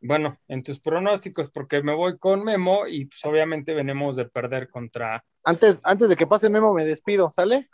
bueno, 0.00 0.38
en 0.48 0.62
tus 0.62 0.80
pronósticos, 0.80 1.50
porque 1.50 1.82
me 1.82 1.94
voy 1.94 2.18
con 2.18 2.44
Memo 2.44 2.86
y 2.86 3.06
pues 3.06 3.24
obviamente 3.24 3.74
venimos 3.74 4.16
de 4.16 4.26
perder 4.26 4.68
contra. 4.70 5.24
Antes, 5.44 5.80
antes 5.82 6.08
de 6.08 6.16
que 6.16 6.26
pase 6.26 6.50
Memo, 6.50 6.72
me 6.72 6.84
despido, 6.84 7.30
¿sale? 7.30 7.68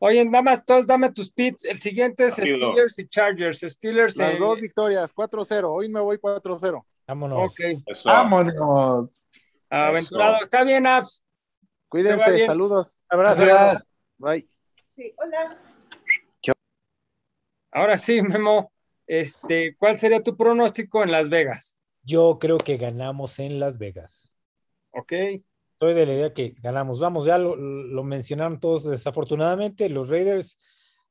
Oye, 0.00 0.24
nada 0.24 0.42
más, 0.42 0.64
todos 0.64 0.86
dame 0.86 1.10
tus 1.12 1.32
pits. 1.32 1.64
El 1.64 1.78
siguiente 1.78 2.26
es 2.26 2.34
Steelers 2.34 2.98
y 2.98 3.08
Chargers. 3.08 3.60
Steelers. 3.60 4.16
Las 4.16 4.34
eh... 4.34 4.38
dos 4.38 4.60
victorias, 4.60 5.12
4-0. 5.12 5.64
Hoy 5.68 5.88
me 5.88 6.00
voy 6.00 6.18
4-0. 6.18 6.84
Vámonos. 7.06 7.52
Okay. 7.52 7.74
Vámonos. 8.04 9.24
Aventurado. 9.68 10.34
Eso. 10.34 10.42
Está 10.44 10.62
bien, 10.62 10.86
Abs. 10.86 11.22
Cuídense, 11.88 12.30
bien. 12.32 12.46
saludos. 12.46 13.02
Abrazo. 13.08 13.44
Bye. 14.18 14.48
Sí, 14.94 15.12
hola. 15.16 15.58
Ahora 17.72 17.96
sí, 17.98 18.22
Memo. 18.22 18.72
Este, 19.08 19.74
¿cuál 19.76 19.98
sería 19.98 20.22
tu 20.22 20.36
pronóstico 20.36 21.02
en 21.02 21.10
Las 21.10 21.30
Vegas? 21.30 21.76
Yo 22.02 22.38
creo 22.38 22.58
que 22.58 22.76
ganamos 22.76 23.38
en 23.38 23.58
Las 23.58 23.78
Vegas. 23.78 24.34
Ok. 24.90 25.12
Estoy 25.72 25.94
de 25.94 26.06
la 26.06 26.12
idea 26.12 26.34
que 26.34 26.54
ganamos. 26.60 27.00
Vamos, 27.00 27.24
ya 27.24 27.38
lo, 27.38 27.56
lo 27.56 28.04
mencionaron 28.04 28.60
todos. 28.60 28.84
Desafortunadamente, 28.84 29.88
los 29.88 30.10
Raiders 30.10 30.58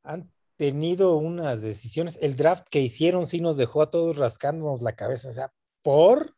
han 0.03 0.31
tenido 0.57 1.17
unas 1.17 1.61
decisiones. 1.61 2.19
El 2.21 2.35
draft 2.35 2.67
que 2.69 2.81
hicieron 2.81 3.25
sí 3.25 3.41
nos 3.41 3.57
dejó 3.57 3.81
a 3.81 3.89
todos 3.89 4.15
rascándonos 4.15 4.81
la 4.81 4.95
cabeza. 4.95 5.29
O 5.29 5.33
sea, 5.33 5.51
por. 5.81 6.35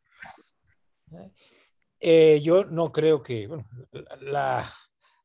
Eh, 2.00 2.40
yo 2.42 2.64
no 2.64 2.94
creo 2.94 3.22
que 3.22 3.48
bueno, 3.48 3.66
la, 4.22 4.72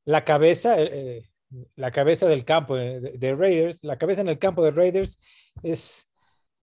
la, 0.04 0.24
cabeza, 0.24 0.80
eh, 0.80 1.30
la 1.76 1.92
cabeza 1.92 2.26
del 2.26 2.44
campo 2.44 2.74
de, 2.74 3.00
de, 3.00 3.34
Raiders, 3.36 3.84
la 3.84 3.96
cabeza 3.96 4.22
en 4.22 4.28
el 4.28 4.40
campo 4.40 4.64
de 4.64 4.72
Raiders 4.72 5.18
es 5.62 6.08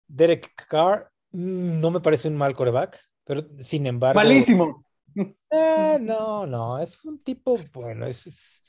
Derek 0.09 0.67
Carr. 0.69 1.11
No 1.31 1.91
me 1.91 2.01
parece 2.01 2.29
un 2.29 2.37
mal 2.37 2.57
coreback, 2.57 2.99
pero 3.25 3.45
sin 3.61 3.87
embargo. 3.87 4.19
Malísimo. 4.19 4.85
Eh, 5.51 5.99
no, 6.01 6.47
no, 6.47 6.79
es 6.79 7.05
un 7.05 7.23
tipo, 7.23 7.59
bueno, 7.73 8.07
es, 8.07 8.27
es, 8.27 8.63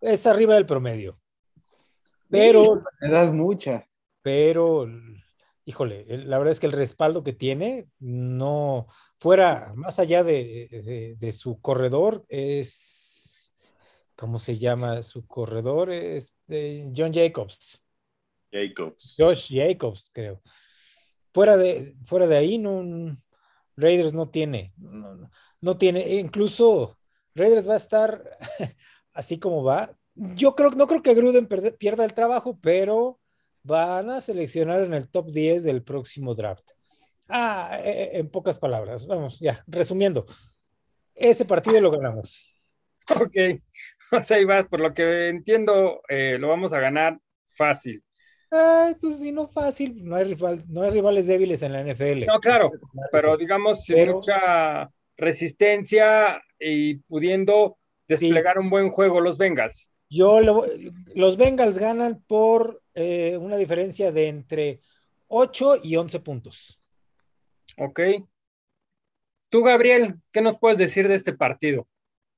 es 0.00 0.26
arriba 0.26 0.54
del 0.54 0.66
promedio. 0.66 1.20
Pero. 2.28 2.82
Me 3.00 3.08
das 3.08 3.32
mucha. 3.32 3.86
Pero, 4.22 4.86
híjole, 5.64 6.04
la 6.08 6.38
verdad 6.38 6.52
es 6.52 6.60
que 6.60 6.66
el 6.66 6.72
respaldo 6.72 7.22
que 7.22 7.32
tiene, 7.32 7.88
no, 7.98 8.86
fuera, 9.18 9.72
más 9.74 9.98
allá 9.98 10.22
de, 10.22 10.68
de, 10.70 11.16
de 11.16 11.32
su 11.32 11.60
corredor, 11.60 12.24
es. 12.28 13.54
¿Cómo 14.16 14.38
se 14.38 14.58
llama 14.58 15.02
su 15.02 15.26
corredor? 15.26 15.90
Es 15.90 16.34
John 16.94 17.10
Jacobs. 17.10 17.79
Jacobs. 18.50 19.16
Josh 19.18 19.48
Jacobs, 19.50 20.10
creo. 20.12 20.40
Fuera 21.32 21.56
de, 21.56 21.96
fuera 22.04 22.26
de 22.26 22.36
ahí, 22.36 22.58
no, 22.58 23.16
Raiders 23.76 24.12
no 24.12 24.28
tiene, 24.28 24.72
no, 24.76 25.30
no 25.60 25.78
tiene, 25.78 26.16
incluso 26.16 26.98
Raiders 27.34 27.68
va 27.68 27.74
a 27.74 27.76
estar 27.76 28.22
así 29.12 29.38
como 29.38 29.62
va. 29.62 29.96
Yo 30.14 30.54
creo, 30.54 30.70
no 30.72 30.86
creo 30.86 31.02
que 31.02 31.14
Gruden 31.14 31.48
pierda 31.78 32.04
el 32.04 32.14
trabajo, 32.14 32.58
pero 32.60 33.20
van 33.62 34.10
a 34.10 34.20
seleccionar 34.20 34.82
en 34.82 34.94
el 34.94 35.08
top 35.08 35.30
10 35.30 35.62
del 35.64 35.82
próximo 35.82 36.34
draft. 36.34 36.68
Ah, 37.28 37.78
en 37.82 38.28
pocas 38.28 38.58
palabras, 38.58 39.06
vamos, 39.06 39.38
ya, 39.38 39.62
resumiendo, 39.68 40.26
ese 41.14 41.44
partido 41.44 41.80
lo 41.80 41.90
ganamos. 41.90 42.46
Ok, 43.10 43.34
o 44.12 44.20
sea, 44.20 44.38
Iván, 44.38 44.68
por 44.68 44.78
lo 44.78 44.94
que 44.94 45.28
entiendo, 45.30 46.00
eh, 46.08 46.36
lo 46.38 46.48
vamos 46.48 46.72
a 46.72 46.78
ganar 46.78 47.18
fácil. 47.48 48.04
Ay, 48.50 48.96
pues 49.00 49.20
si 49.20 49.30
no 49.30 49.46
fácil, 49.46 50.04
no 50.04 50.16
hay, 50.16 50.24
rival, 50.24 50.64
no 50.68 50.82
hay 50.82 50.90
rivales 50.90 51.26
débiles 51.26 51.62
en 51.62 51.72
la 51.72 51.84
NFL. 51.84 52.26
No, 52.26 52.40
claro, 52.40 52.72
pero 53.12 53.36
digamos 53.36 53.84
sin 53.84 53.96
pero, 53.96 54.14
mucha 54.14 54.90
resistencia 55.16 56.42
y 56.58 56.96
pudiendo 56.96 57.78
desplegar 58.08 58.54
sí. 58.54 58.60
un 58.60 58.70
buen 58.70 58.88
juego 58.88 59.20
los 59.20 59.38
Bengals. 59.38 59.90
Yo 60.08 60.40
lo, 60.40 60.64
los 61.14 61.36
Bengals 61.36 61.78
ganan 61.78 62.24
por 62.26 62.82
eh, 62.94 63.36
una 63.36 63.56
diferencia 63.56 64.10
de 64.10 64.26
entre 64.26 64.80
8 65.28 65.82
y 65.84 65.94
11 65.94 66.18
puntos. 66.18 66.80
Ok. 67.76 68.00
Tú, 69.48 69.62
Gabriel, 69.62 70.16
¿qué 70.32 70.40
nos 70.40 70.58
puedes 70.58 70.78
decir 70.78 71.06
de 71.06 71.14
este 71.14 71.32
partido? 71.32 71.86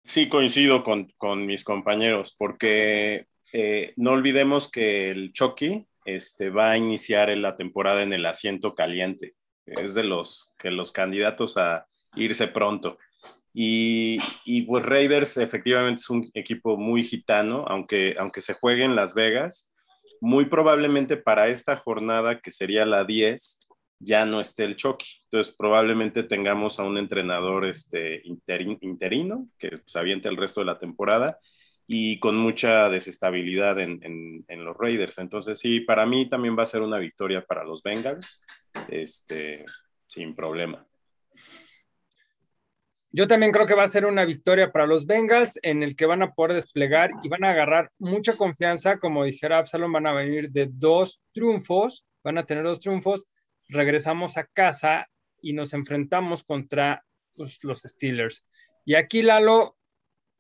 Sí, 0.05 0.29
coincido 0.29 0.85
con, 0.85 1.11
con 1.17 1.47
mis 1.47 1.65
compañeros, 1.65 2.35
porque 2.37 3.27
eh, 3.53 3.95
no 3.97 4.13
olvidemos 4.13 4.71
que 4.71 5.11
el 5.11 5.33
Chucky 5.33 5.87
este, 6.05 6.51
va 6.51 6.73
a 6.73 6.77
iniciar 6.77 7.31
en 7.31 7.43
la 7.43 7.57
temporada 7.57 8.03
en 8.03 8.13
el 8.13 8.27
asiento 8.27 8.75
caliente. 8.75 9.35
Es 9.67 9.95
de 9.95 10.05
los 10.05 10.53
que 10.59 10.71
los 10.71 10.93
candidatos 10.93 11.57
a 11.57 11.87
irse 12.17 12.49
pronto. 12.49 12.99
Y, 13.55 14.19
y, 14.45 14.63
pues 14.63 14.85
Raiders 14.85 15.37
efectivamente 15.37 16.01
es 16.01 16.11
un 16.11 16.31
equipo 16.35 16.77
muy 16.77 17.05
gitano, 17.05 17.65
aunque, 17.69 18.15
aunque 18.19 18.41
se 18.41 18.55
juegue 18.55 18.85
en 18.85 18.97
Las 18.97 19.15
Vegas, 19.15 19.71
muy 20.21 20.47
probablemente 20.47 21.17
para 21.17 21.49
esta 21.49 21.77
jornada, 21.77 22.41
que 22.41 22.51
sería 22.51 22.87
la 22.87 23.05
10, 23.05 23.69
ya 23.99 24.25
no 24.25 24.41
esté 24.41 24.65
el 24.65 24.77
Chucky. 24.77 25.07
Entonces 25.25 25.55
probablemente 25.57 26.23
tengamos 26.23 26.81
a 26.81 26.85
un 26.85 26.97
entrenador 26.97 27.67
este, 27.67 28.23
interin, 28.25 28.79
interino 28.81 29.49
que 29.59 29.81
se 29.85 29.99
aviente 29.99 30.29
el 30.29 30.37
resto 30.37 30.61
de 30.61 30.67
la 30.67 30.79
temporada 30.79 31.39
y 31.95 32.19
con 32.19 32.37
mucha 32.37 32.89
desestabilidad 32.89 33.79
en, 33.79 34.01
en, 34.03 34.47
en, 34.49 34.65
los 34.65 34.75
Raiders. 34.79 35.19
Entonces, 35.19 35.59
sí, 35.59 35.81
para 35.81 36.07
mí 36.07 36.27
también 36.27 36.59
va 36.59 36.63
a 36.63 36.67
ser 36.67 36.81
una 36.81 36.97
victoria 36.97 37.45
para 37.45 37.65
los 37.65 37.83
Bengals, 37.83 38.43
este, 38.89 39.67
sin 40.07 40.35
problema. 40.35 40.87
Yo 43.11 43.27
también 43.27 43.53
creo 43.53 43.67
que 43.67 43.75
va 43.75 43.83
a 43.83 43.89
ser 43.89 44.07
una 44.07 44.25
victoria 44.25 44.73
para 44.73 44.87
los 44.87 45.07
Bengals 45.07 45.59
en 45.63 45.83
el 45.83 45.95
que 45.95 46.07
van 46.07 46.23
a 46.23 46.33
poder 46.33 46.55
desplegar 46.55 47.11
y 47.23 47.29
van 47.29 47.45
a 47.45 47.51
agarrar 47.51 47.93
mucha 47.99 48.39
confianza. 48.39 48.99
Como 48.99 49.25
dijera 49.25 49.59
Absalom, 49.59 49.93
van 49.93 50.07
a 50.07 50.15
venir 50.15 50.51
de 50.51 50.71
dos 50.73 51.21
triunfos, 51.35 52.07
van 52.25 52.39
a 52.39 52.47
tener 52.47 52.65
dos 52.65 52.81
triunfos. 52.81 53.27
Regresamos 53.69 54.39
a 54.39 54.47
casa 54.47 55.09
y 55.43 55.53
nos 55.53 55.75
enfrentamos 55.75 56.43
contra 56.43 57.05
pues, 57.37 57.63
los 57.65 57.81
Steelers. 57.81 58.47
Y 58.87 58.95
aquí, 58.95 59.21
Lalo, 59.21 59.77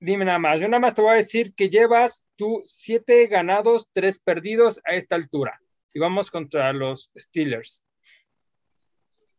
dime 0.03 0.25
nada 0.25 0.39
más. 0.39 0.61
Yo 0.61 0.69
nada 0.69 0.81
más 0.81 0.95
te 0.95 1.03
voy 1.03 1.13
a 1.13 1.17
decir 1.17 1.55
que 1.55 1.71
llevas 1.71 2.27
tú 2.37 2.61
siete 2.65 3.27
ganados, 3.29 3.89
tres 3.93 4.19
perdidos 4.19 4.81
a 4.85 4.95
esta 4.95 5.15
altura. 5.15 5.61
Y 5.95 6.01
vamos 6.01 6.31
contra 6.31 6.73
los 6.73 7.11
Steelers. 7.17 7.85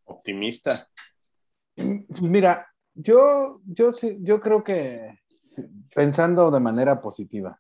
Optimista. 0.06 0.88
Mira, 2.22 2.68
yo, 2.94 3.62
yo, 3.66 3.92
sí, 3.92 4.18
yo 4.22 4.40
creo 4.40 4.64
que 4.64 5.20
pensando 5.94 6.50
de 6.50 6.60
manera 6.60 7.02
positiva, 7.02 7.60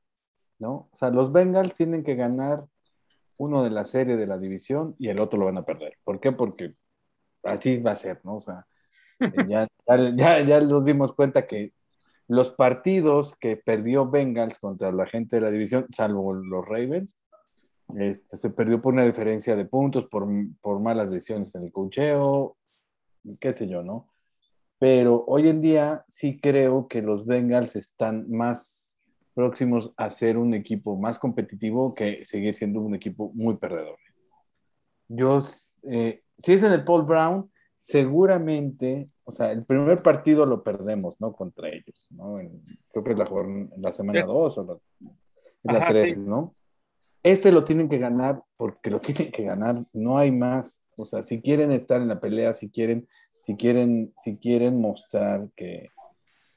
¿no? 0.59 0.89
O 0.91 0.95
sea, 0.95 1.09
los 1.09 1.31
Bengals 1.31 1.73
tienen 1.73 2.03
que 2.03 2.15
ganar 2.15 2.65
uno 3.37 3.63
de 3.63 3.71
la 3.71 3.85
serie 3.85 4.15
de 4.15 4.27
la 4.27 4.37
división 4.37 4.95
y 4.97 5.09
el 5.09 5.19
otro 5.19 5.39
lo 5.39 5.45
van 5.45 5.57
a 5.57 5.65
perder. 5.65 5.97
¿Por 6.03 6.19
qué? 6.19 6.31
Porque 6.31 6.75
así 7.43 7.77
va 7.77 7.91
a 7.91 7.95
ser, 7.95 8.21
¿no? 8.23 8.37
O 8.37 8.41
sea, 8.41 8.65
ya, 9.47 9.67
ya, 10.15 10.39
ya 10.41 10.61
nos 10.61 10.85
dimos 10.85 11.11
cuenta 11.11 11.47
que 11.47 11.73
los 12.27 12.51
partidos 12.51 13.35
que 13.39 13.57
perdió 13.57 14.09
Bengals 14.09 14.59
contra 14.59 14.91
la 14.91 15.05
gente 15.05 15.37
de 15.37 15.41
la 15.41 15.51
división, 15.51 15.87
salvo 15.91 16.33
los 16.33 16.65
Ravens, 16.65 17.17
este, 17.97 18.37
se 18.37 18.49
perdió 18.49 18.81
por 18.81 18.93
una 18.93 19.05
diferencia 19.05 19.55
de 19.55 19.65
puntos, 19.65 20.05
por, 20.05 20.27
por 20.61 20.79
malas 20.79 21.11
decisiones 21.11 21.53
en 21.55 21.63
el 21.65 21.71
cocheo, 21.71 22.57
qué 23.39 23.53
sé 23.53 23.67
yo, 23.67 23.83
¿no? 23.83 24.13
pero 24.83 25.23
hoy 25.27 25.47
en 25.47 25.61
día 25.61 26.03
sí 26.09 26.37
creo 26.41 26.89
que 26.89 27.01
los 27.01 27.25
Bengals 27.25 27.77
están 27.77 28.29
más 28.29 28.97
próximos 29.33 29.93
a 29.95 30.09
ser 30.09 30.37
un 30.37 30.53
equipo 30.53 30.97
más 30.97 31.17
competitivo 31.17 31.93
que 31.93 32.25
seguir 32.25 32.53
siendo 32.53 32.81
un 32.81 32.93
equipo 32.93 33.31
muy 33.33 33.55
perdedor. 33.55 33.97
Yo, 35.07 35.39
eh, 35.83 36.21
si 36.37 36.51
es 36.51 36.63
en 36.63 36.73
el 36.73 36.83
Paul 36.83 37.03
Brown, 37.03 37.49
seguramente, 37.83 39.09
o 39.25 39.33
sea, 39.33 39.51
el 39.51 39.65
primer 39.65 40.01
partido 40.01 40.45
lo 40.45 40.63
perdemos, 40.63 41.19
¿no? 41.19 41.33
Contra 41.33 41.67
ellos, 41.67 42.07
¿no? 42.11 42.39
creo 42.91 43.03
que 43.03 43.11
es 43.11 43.17
la, 43.17 43.29
la 43.77 43.91
semana 43.91 44.21
2 44.25 44.57
o 44.57 44.81
la, 45.63 45.85
3, 45.87 46.17
¿no? 46.17 46.53
Este 47.21 47.51
lo 47.51 47.65
tienen 47.65 47.89
que 47.89 47.97
ganar 47.97 48.41
porque 48.55 48.89
lo 48.89 48.99
tienen 49.01 49.31
que 49.33 49.43
ganar, 49.43 49.83
no 49.91 50.17
hay 50.17 50.31
más. 50.31 50.81
O 50.95 51.03
sea, 51.03 51.23
si 51.23 51.41
quieren 51.41 51.73
estar 51.73 52.01
en 52.01 52.07
la 52.07 52.21
pelea, 52.21 52.53
si 52.53 52.69
quieren, 52.69 53.05
si 53.45 53.57
quieren, 53.57 54.13
si 54.23 54.37
quieren 54.37 54.79
mostrar 54.79 55.49
que, 55.53 55.89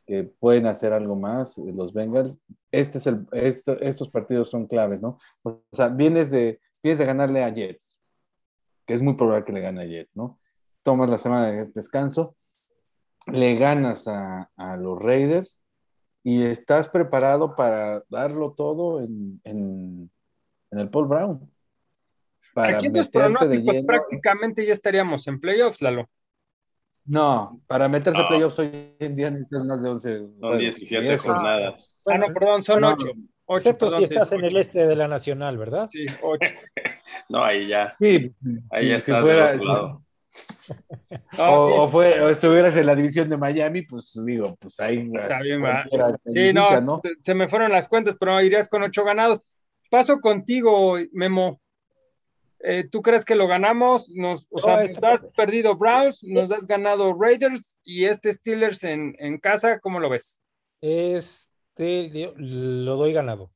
que 0.07 0.23
pueden 0.23 0.67
hacer 0.67 0.93
algo 0.93 1.17
más, 1.17 1.59
los 1.59 1.93
Bengals, 1.93 2.37
este 2.71 2.99
es 2.99 3.07
el, 3.09 3.27
estos 3.33 4.09
partidos 4.11 4.49
son 4.49 4.69
claves, 4.69 5.01
¿no? 5.01 5.19
O 5.43 5.61
sea, 5.73 5.89
vienes 5.89 6.31
de, 6.31 6.61
vienes 6.85 7.01
de 7.01 7.07
ganarle 7.07 7.43
a 7.43 7.53
Jets, 7.53 8.01
que 8.87 8.95
es 8.95 9.03
muy 9.03 9.15
probable 9.15 9.45
que 9.45 9.53
le 9.53 9.61
gane 9.61 9.83
a 9.83 9.87
Jets, 9.87 10.15
¿no? 10.15 10.39
Tomas 10.87 11.11
la 11.11 11.19
semana 11.19 11.51
de 11.51 11.67
descanso, 11.75 12.37
le 13.27 13.57
ganas 13.57 14.07
a, 14.07 14.49
a 14.57 14.77
los 14.77 14.97
Raiders 15.03 15.61
y 16.23 16.45
estás 16.45 16.89
preparado 16.89 17.57
para 17.57 18.05
darlo 18.09 18.53
todo 18.53 19.01
en, 19.01 19.41
en, 19.43 20.09
en 20.71 20.79
el 20.79 20.89
Paul 20.89 21.09
Brown. 21.09 21.53
Aquí 22.55 22.87
en 22.87 22.93
tus 22.93 23.09
pronósticos 23.09 23.81
prácticamente 23.81 24.65
ya 24.65 24.71
estaríamos 24.71 25.27
en 25.27 25.41
playoffs, 25.41 25.83
Lalo. 25.83 26.09
No, 27.05 27.61
para 27.67 27.89
meterse 27.89 28.21
a 28.21 28.29
playoffs 28.29 28.61
hoy 28.61 28.95
en 29.01 29.17
día 29.17 29.29
necesitas 29.33 29.65
más 29.65 29.83
de 29.83 29.89
11. 29.89 30.19
Son 30.39 30.59
17 30.59 31.19
jornadas. 31.19 32.01
Ah, 32.07 32.19
no, 32.19 32.27
perdón, 32.27 32.63
son 32.63 32.85
8. 32.85 33.09
Excepto 33.49 33.97
si 33.97 34.05
estás 34.05 34.33
en 34.35 34.45
el 34.45 34.57
este 34.57 34.87
de 34.87 34.95
la 34.95 35.09
Nacional, 35.09 35.59
¿verdad? 35.59 35.89
Sí, 35.91 36.07
8. 36.23 36.51
no, 37.31 37.43
ahí 37.43 37.67
ya. 37.67 37.97
Sí, 37.99 38.33
ahí 38.71 38.91
ya 38.91 38.97
estás 38.97 39.21
fuera, 39.23 39.49
del 39.49 39.57
otro 39.57 39.73
lado. 39.73 40.06
O, 41.39 41.83
o, 41.83 41.89
fue, 41.89 42.21
o, 42.21 42.31
estuvieras 42.31 42.77
en 42.77 42.87
la 42.87 42.95
división 42.95 43.29
de 43.29 43.37
Miami, 43.37 43.83
pues 43.83 44.13
digo, 44.25 44.57
pues 44.61 44.81
ahí. 44.81 45.11
Está 45.15 45.41
bien, 45.41 45.63
va. 45.63 45.85
Sí, 46.25 46.53
no, 46.53 46.81
¿no? 46.81 47.01
Se, 47.01 47.11
se, 47.21 47.35
me 47.35 47.49
fueron 47.49 47.73
las 47.73 47.89
cuentas, 47.89 48.17
pero 48.19 48.41
irías 48.41 48.69
con 48.69 48.83
ocho 48.83 49.05
ganados. 49.05 49.43
Paso 49.91 50.21
contigo, 50.21 50.97
Memo. 51.13 51.61
Eh, 52.61 52.89
¿Tú 52.91 53.03
crees 53.03 53.25
que 53.25 53.37
lo 53.37 53.47
ganamos? 53.47 54.11
Nos, 54.11 54.47
o 54.51 54.61
sea, 54.61 54.81
nos 54.81 55.05
has 55.05 55.23
perdido 55.37 55.77
Browns, 55.77 56.25
nos 56.25 56.51
has 56.51 56.67
ganado 56.67 57.15
Raiders 57.19 57.79
y 57.85 58.07
este 58.07 58.33
Steelers 58.33 58.83
en, 58.83 59.15
en 59.19 59.39
casa, 59.39 59.79
¿cómo 59.79 60.01
lo 60.01 60.09
ves? 60.09 60.41
Este 60.81 62.33
lo 62.37 62.97
doy 62.97 63.13
ganado. 63.13 63.53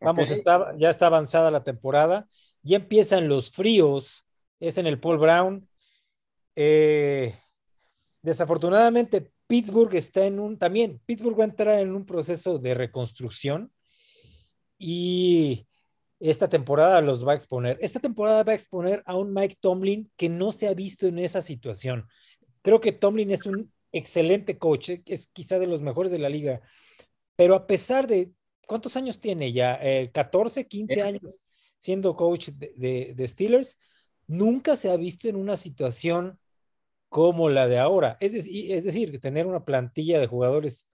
Vamos, 0.00 0.28
okay. 0.28 0.38
está, 0.38 0.74
ya 0.78 0.88
está 0.88 1.06
avanzada 1.06 1.50
la 1.50 1.64
temporada, 1.64 2.26
ya 2.62 2.76
empiezan 2.76 3.28
los 3.28 3.50
fríos, 3.50 4.24
es 4.60 4.78
en 4.78 4.86
el 4.86 5.00
Paul 5.00 5.18
Brown. 5.18 5.68
Eh, 6.56 7.34
desafortunadamente, 8.22 9.30
Pittsburgh 9.46 9.94
está 9.94 10.26
en 10.26 10.40
un, 10.40 10.58
también, 10.58 11.00
Pittsburgh 11.06 11.38
va 11.38 11.44
a 11.44 11.48
entrar 11.48 11.78
en 11.78 11.94
un 11.94 12.04
proceso 12.04 12.58
de 12.58 12.74
reconstrucción 12.74 13.72
y 14.78 15.66
esta 16.18 16.48
temporada 16.48 17.00
los 17.00 17.26
va 17.26 17.32
a 17.32 17.34
exponer. 17.36 17.78
Esta 17.80 18.00
temporada 18.00 18.42
va 18.42 18.52
a 18.52 18.56
exponer 18.56 19.02
a 19.06 19.16
un 19.16 19.32
Mike 19.32 19.58
Tomlin 19.60 20.10
que 20.16 20.28
no 20.28 20.50
se 20.50 20.66
ha 20.66 20.74
visto 20.74 21.06
en 21.06 21.18
esa 21.18 21.42
situación. 21.42 22.08
Creo 22.62 22.80
que 22.80 22.92
Tomlin 22.92 23.30
es 23.30 23.46
un 23.46 23.72
excelente 23.92 24.58
coach, 24.58 24.90
es 25.04 25.28
quizá 25.28 25.58
de 25.58 25.66
los 25.66 25.82
mejores 25.82 26.10
de 26.10 26.18
la 26.18 26.28
liga, 26.28 26.60
pero 27.36 27.54
a 27.54 27.66
pesar 27.66 28.06
de, 28.06 28.32
¿cuántos 28.66 28.96
años 28.96 29.20
tiene 29.20 29.52
ya? 29.52 29.78
Eh, 29.80 30.10
14, 30.12 30.66
15 30.66 31.02
años 31.02 31.40
siendo 31.78 32.16
coach 32.16 32.48
de, 32.48 32.72
de, 32.76 33.14
de, 33.14 33.28
Steelers, 33.28 33.78
nunca 34.26 34.74
se 34.74 34.90
ha 34.90 34.96
visto 34.96 35.28
en 35.28 35.36
una 35.36 35.56
situación 35.56 36.40
como 37.08 37.48
la 37.48 37.68
de 37.68 37.78
ahora. 37.78 38.16
Es, 38.20 38.34
es 38.34 38.84
decir, 38.84 39.20
tener 39.20 39.46
una 39.46 39.64
plantilla 39.64 40.18
de 40.20 40.26
jugadores 40.26 40.88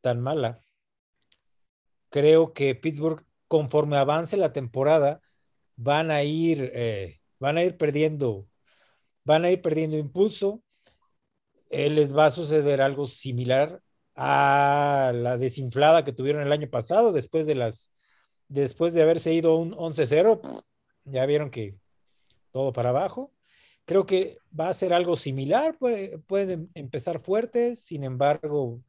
tan 0.00 0.20
mala. 0.20 0.60
Creo 2.10 2.52
que 2.52 2.74
Pittsburgh 2.74 3.24
conforme 3.48 3.96
avance 3.96 4.36
la 4.36 4.52
temporada, 4.52 5.20
van 5.76 6.10
a 6.10 6.22
ir, 6.22 6.70
eh, 6.74 7.20
van 7.38 7.58
a 7.58 7.62
ir 7.64 7.76
perdiendo, 7.76 8.48
van 9.24 9.44
a 9.44 9.50
ir 9.50 9.62
perdiendo 9.62 9.96
impulso. 9.96 10.62
Eh, 11.70 11.90
les 11.90 12.16
va 12.16 12.26
a 12.26 12.30
suceder 12.30 12.80
algo 12.80 13.06
similar 13.06 13.80
a 14.14 15.12
la 15.14 15.36
desinflada 15.38 16.04
que 16.04 16.12
tuvieron 16.12 16.42
el 16.42 16.52
año 16.52 16.68
pasado, 16.70 17.12
después 17.12 17.46
de 17.46 17.56
las, 17.56 17.92
después 18.48 18.92
de 18.92 19.02
haberse 19.02 19.32
ido 19.32 19.56
un 19.56 19.72
11-0, 19.72 20.40
ya 21.04 21.26
vieron 21.26 21.50
que 21.50 21.76
todo 22.52 22.72
para 22.72 22.90
abajo. 22.90 23.32
Creo 23.84 24.06
que 24.06 24.38
va 24.58 24.68
a 24.68 24.72
ser 24.72 24.92
algo 24.92 25.16
similar, 25.16 25.76
puede, 25.78 26.18
pueden 26.18 26.70
empezar 26.74 27.20
fuertes, 27.20 27.84
sin 27.84 28.04
embargo, 28.04 28.82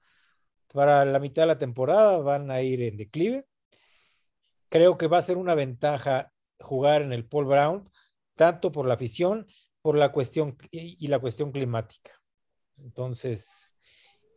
para 0.74 1.06
la 1.06 1.20
mitad 1.20 1.44
de 1.44 1.48
la 1.48 1.58
temporada 1.58 2.18
van 2.20 2.52
a 2.52 2.62
ir 2.62 2.82
en 2.82 2.98
declive 2.98 3.46
creo 4.76 4.98
que 4.98 5.08
va 5.08 5.20
a 5.20 5.22
ser 5.22 5.38
una 5.38 5.56
ventaja 5.56 6.34
jugar 6.60 7.02
en 7.02 7.14
el 7.14 7.26
Paul 7.26 7.46
Brown, 7.46 7.90
tanto 8.36 8.74
por 8.74 8.86
la 8.86 8.96
afición, 8.96 9.48
por 9.82 9.98
la 9.98 10.12
cuestión 10.12 10.58
y 10.70 11.08
la 11.08 11.20
cuestión 11.20 11.54
climática. 11.54 12.12
Entonces, 12.78 13.74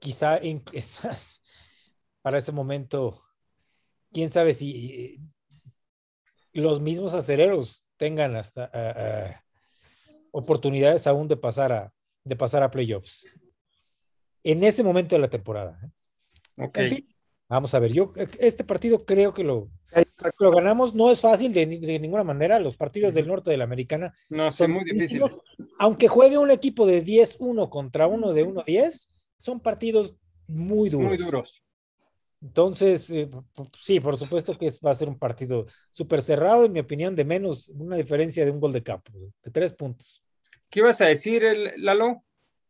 quizá 0.01 0.37
en, 0.37 0.62
para 2.23 2.38
ese 2.38 2.53
momento, 2.53 3.25
quién 4.12 4.31
sabe 4.31 4.53
si 4.53 5.18
los 6.53 6.81
mismos 6.81 7.14
acereros 7.14 7.85
tengan 7.97 8.37
hasta 8.37 9.44
oportunidades 10.31 11.07
aún 11.07 11.29
de 11.29 11.37
pasar 11.37 11.73
a 11.73 11.93
de 12.25 12.37
pasar 12.37 12.62
a 12.62 12.71
playoffs 12.71 13.27
en 14.43 14.62
ese 14.64 14.83
momento 14.83 15.17
de 15.17 15.21
la 15.21 15.31
temporada. 15.31 15.79
¿eh? 15.83 16.64
Okay. 16.64 16.85
En 16.85 16.93
fin, 16.93 17.09
vamos 17.49 17.75
a 17.75 17.79
ver, 17.79 17.93
yo 17.93 18.12
este 18.38 18.64
partido 18.64 19.05
creo 19.05 19.33
que 19.35 19.45
lo, 19.45 19.71
lo 20.38 20.51
ganamos, 20.51 20.95
no 20.95 21.11
es 21.11 21.21
fácil 21.21 21.53
de, 21.53 21.67
de, 21.67 21.99
ninguna 21.99 22.25
manera. 22.25 22.59
Los 22.59 22.77
partidos 22.77 23.14
del 23.14 23.29
norte 23.29 23.51
de 23.51 23.57
la 23.57 23.64
americana 23.64 24.12
no, 24.29 24.51
son 24.51 24.73
muy 24.73 24.85
difíciles. 24.85 25.41
Aunque 25.79 26.09
juegue 26.09 26.38
un 26.38 26.51
equipo 26.51 26.87
de 26.87 27.05
10-1 27.05 27.69
contra 27.69 28.07
uno 28.07 28.33
de 28.33 28.47
1-10, 28.47 29.09
son 29.38 29.61
partidos 29.61 30.14
muy 30.47 30.88
duros. 30.88 31.09
Muy 31.09 31.19
duros. 31.19 31.62
Entonces, 32.40 33.11
eh, 33.11 33.29
sí, 33.81 33.98
por 34.01 34.16
supuesto 34.16 34.57
que 34.57 34.72
va 34.85 34.92
a 34.92 34.94
ser 34.94 35.09
un 35.09 35.18
partido 35.18 35.66
súper 35.90 36.22
cerrado, 36.22 36.64
en 36.64 36.72
mi 36.72 36.81
opinión, 36.81 37.16
de 37.16 37.24
menos 37.24 37.68
una 37.70 37.96
diferencia 37.96 38.44
de 38.44 38.51
un 38.51 38.61
gol 38.61 38.72
de 38.72 38.83
campo, 38.83 39.12
de 39.42 39.51
tres 39.51 39.72
puntos. 39.72 40.22
¿Qué 40.70 40.81
ibas 40.81 41.01
a 41.01 41.07
decir, 41.07 41.44
el, 41.44 41.72
Lalo? 41.83 42.24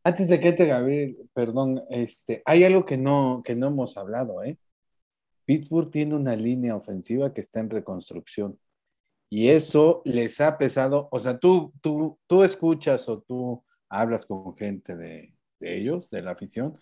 Antes 0.04 0.28
de 0.28 0.40
que 0.40 0.52
te, 0.52 0.66
Gabriel, 0.66 1.18
perdón, 1.35 1.83
este, 1.90 2.42
hay 2.46 2.64
algo 2.64 2.87
que 2.87 2.96
no, 2.96 3.42
que 3.44 3.54
no 3.54 3.66
hemos 3.66 3.96
hablado, 3.96 4.42
¿eh? 4.42 4.59
Pittsburgh 5.44 5.90
tiene 5.90 6.14
una 6.14 6.37
línea 6.37 6.76
ofensiva 6.76 7.33
que 7.33 7.40
está 7.40 7.61
en 7.61 7.70
reconstrucción 7.70 8.59
y 9.31 9.48
eso 9.48 10.02
les 10.04 10.40
ha 10.40 10.57
pesado, 10.57 11.09
o 11.11 11.18
sea, 11.18 11.38
tú, 11.38 11.72
tú, 11.81 12.18
tú 12.26 12.42
escuchas 12.44 13.09
o 13.09 13.20
tú 13.20 13.64
hablas 13.88 14.24
con 14.24 14.57
gente 14.57 14.96
de, 14.96 15.35
de 15.61 15.78
ellos, 15.78 16.09
de 16.11 16.22
la 16.22 16.33
afición, 16.33 16.78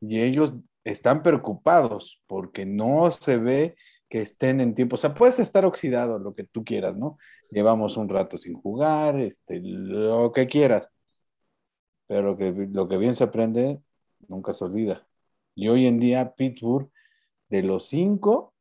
y 0.00 0.20
ellos 0.20 0.54
están 0.84 1.22
preocupados 1.22 2.22
porque 2.26 2.66
no 2.66 3.10
se 3.10 3.38
ve 3.38 3.76
que 4.08 4.22
estén 4.22 4.60
en 4.60 4.74
tiempo, 4.74 4.96
o 4.96 4.98
sea, 4.98 5.14
puedes 5.14 5.38
estar 5.38 5.64
oxidado, 5.64 6.18
lo 6.18 6.34
que 6.34 6.44
tú 6.44 6.64
quieras, 6.64 6.96
¿no? 6.96 7.16
Llevamos 7.50 7.96
un 7.96 8.08
rato 8.08 8.38
sin 8.38 8.54
jugar, 8.54 9.18
este, 9.18 9.60
lo 9.62 10.32
que 10.32 10.46
quieras, 10.46 10.90
pero 12.06 12.22
lo 12.22 12.36
que, 12.36 12.68
lo 12.72 12.88
que 12.88 12.96
bien 12.96 13.14
se 13.14 13.24
aprende 13.24 13.80
nunca 14.28 14.52
se 14.52 14.64
olvida. 14.64 15.06
Y 15.54 15.68
hoy 15.68 15.86
en 15.86 16.00
día 16.00 16.34
Pittsburgh 16.34 16.90
de 17.48 17.62
los 17.62 17.86
cinco, 17.86 18.54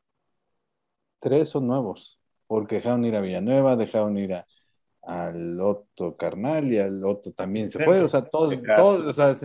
tres 1.19 1.49
son 1.49 1.67
nuevos, 1.67 2.19
porque 2.45 2.75
dejaron 2.75 3.05
ir 3.05 3.15
a 3.15 3.21
Villanueva, 3.21 3.75
dejaron 3.75 4.17
ir 4.17 4.35
a, 4.35 4.47
al 5.01 5.59
Otto 5.59 6.15
Carnal 6.15 6.71
y 6.71 6.77
al 6.77 7.03
Otto 7.03 7.31
también 7.31 7.71
se 7.71 7.83
fue, 7.83 8.03
o 8.03 8.07
sea, 8.07 8.23
todos, 8.23 8.53
todos, 8.75 8.99
o 9.01 9.13
sea, 9.13 9.35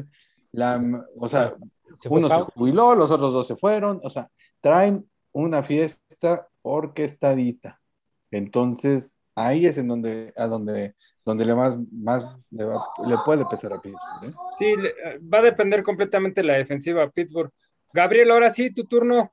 la, 0.52 1.06
o 1.16 1.28
sea 1.28 1.56
se 1.98 2.08
uno 2.08 2.28
se 2.28 2.40
jubiló, 2.54 2.94
los 2.94 3.10
otros 3.10 3.32
dos 3.32 3.46
se 3.46 3.56
fueron, 3.56 4.00
o 4.02 4.10
sea, 4.10 4.30
traen 4.60 5.08
una 5.32 5.62
fiesta 5.62 6.48
orquestadita. 6.62 7.80
Entonces, 8.30 9.18
ahí 9.34 9.66
es 9.66 9.78
en 9.78 9.88
donde, 9.88 10.32
a 10.36 10.46
donde, 10.46 10.94
donde 11.24 11.44
le 11.44 11.54
más, 11.54 11.76
más 11.92 12.24
le, 12.50 12.64
va, 12.64 12.76
le 13.06 13.16
puede 13.24 13.44
pesar 13.46 13.72
a 13.72 13.80
Pittsburgh. 13.80 14.24
¿eh? 14.24 14.34
Sí, 14.56 14.74
va 15.32 15.38
a 15.38 15.42
depender 15.42 15.82
completamente 15.82 16.42
la 16.42 16.54
defensiva 16.54 17.02
a 17.02 17.10
Pittsburgh. 17.10 17.50
Gabriel, 17.92 18.30
ahora 18.30 18.50
sí, 18.50 18.72
tu 18.72 18.84
turno. 18.84 19.32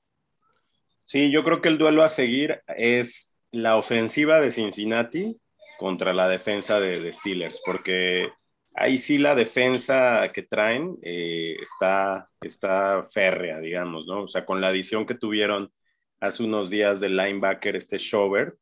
Sí, 1.04 1.32
yo 1.32 1.44
creo 1.44 1.62
que 1.62 1.70
el 1.70 1.78
duelo 1.78 2.04
a 2.04 2.10
seguir 2.10 2.62
es 2.68 3.36
la 3.52 3.76
ofensiva 3.76 4.40
de 4.40 4.52
Cincinnati 4.52 5.40
contra 5.80 6.14
la 6.14 6.28
defensa 6.30 6.80
de, 6.80 7.00
de 7.00 7.12
Steelers, 7.12 7.62
porque 7.66 8.30
ahí 8.76 8.98
sí 8.98 9.18
la 9.18 9.36
defensa 9.36 10.32
que 10.34 10.44
traen 10.44 10.98
eh, 11.02 11.58
está, 11.62 12.30
está 12.42 13.08
férrea, 13.12 13.60
digamos, 13.60 14.06
¿no? 14.08 14.24
O 14.24 14.28
sea, 14.28 14.46
con 14.46 14.62
la 14.62 14.68
adición 14.68 15.06
que 15.06 15.16
tuvieron 15.16 15.72
hace 16.20 16.44
unos 16.44 16.70
días 16.70 17.00
del 17.00 17.18
linebacker, 17.18 17.76
este 17.76 17.98
Schobert, 17.98 18.56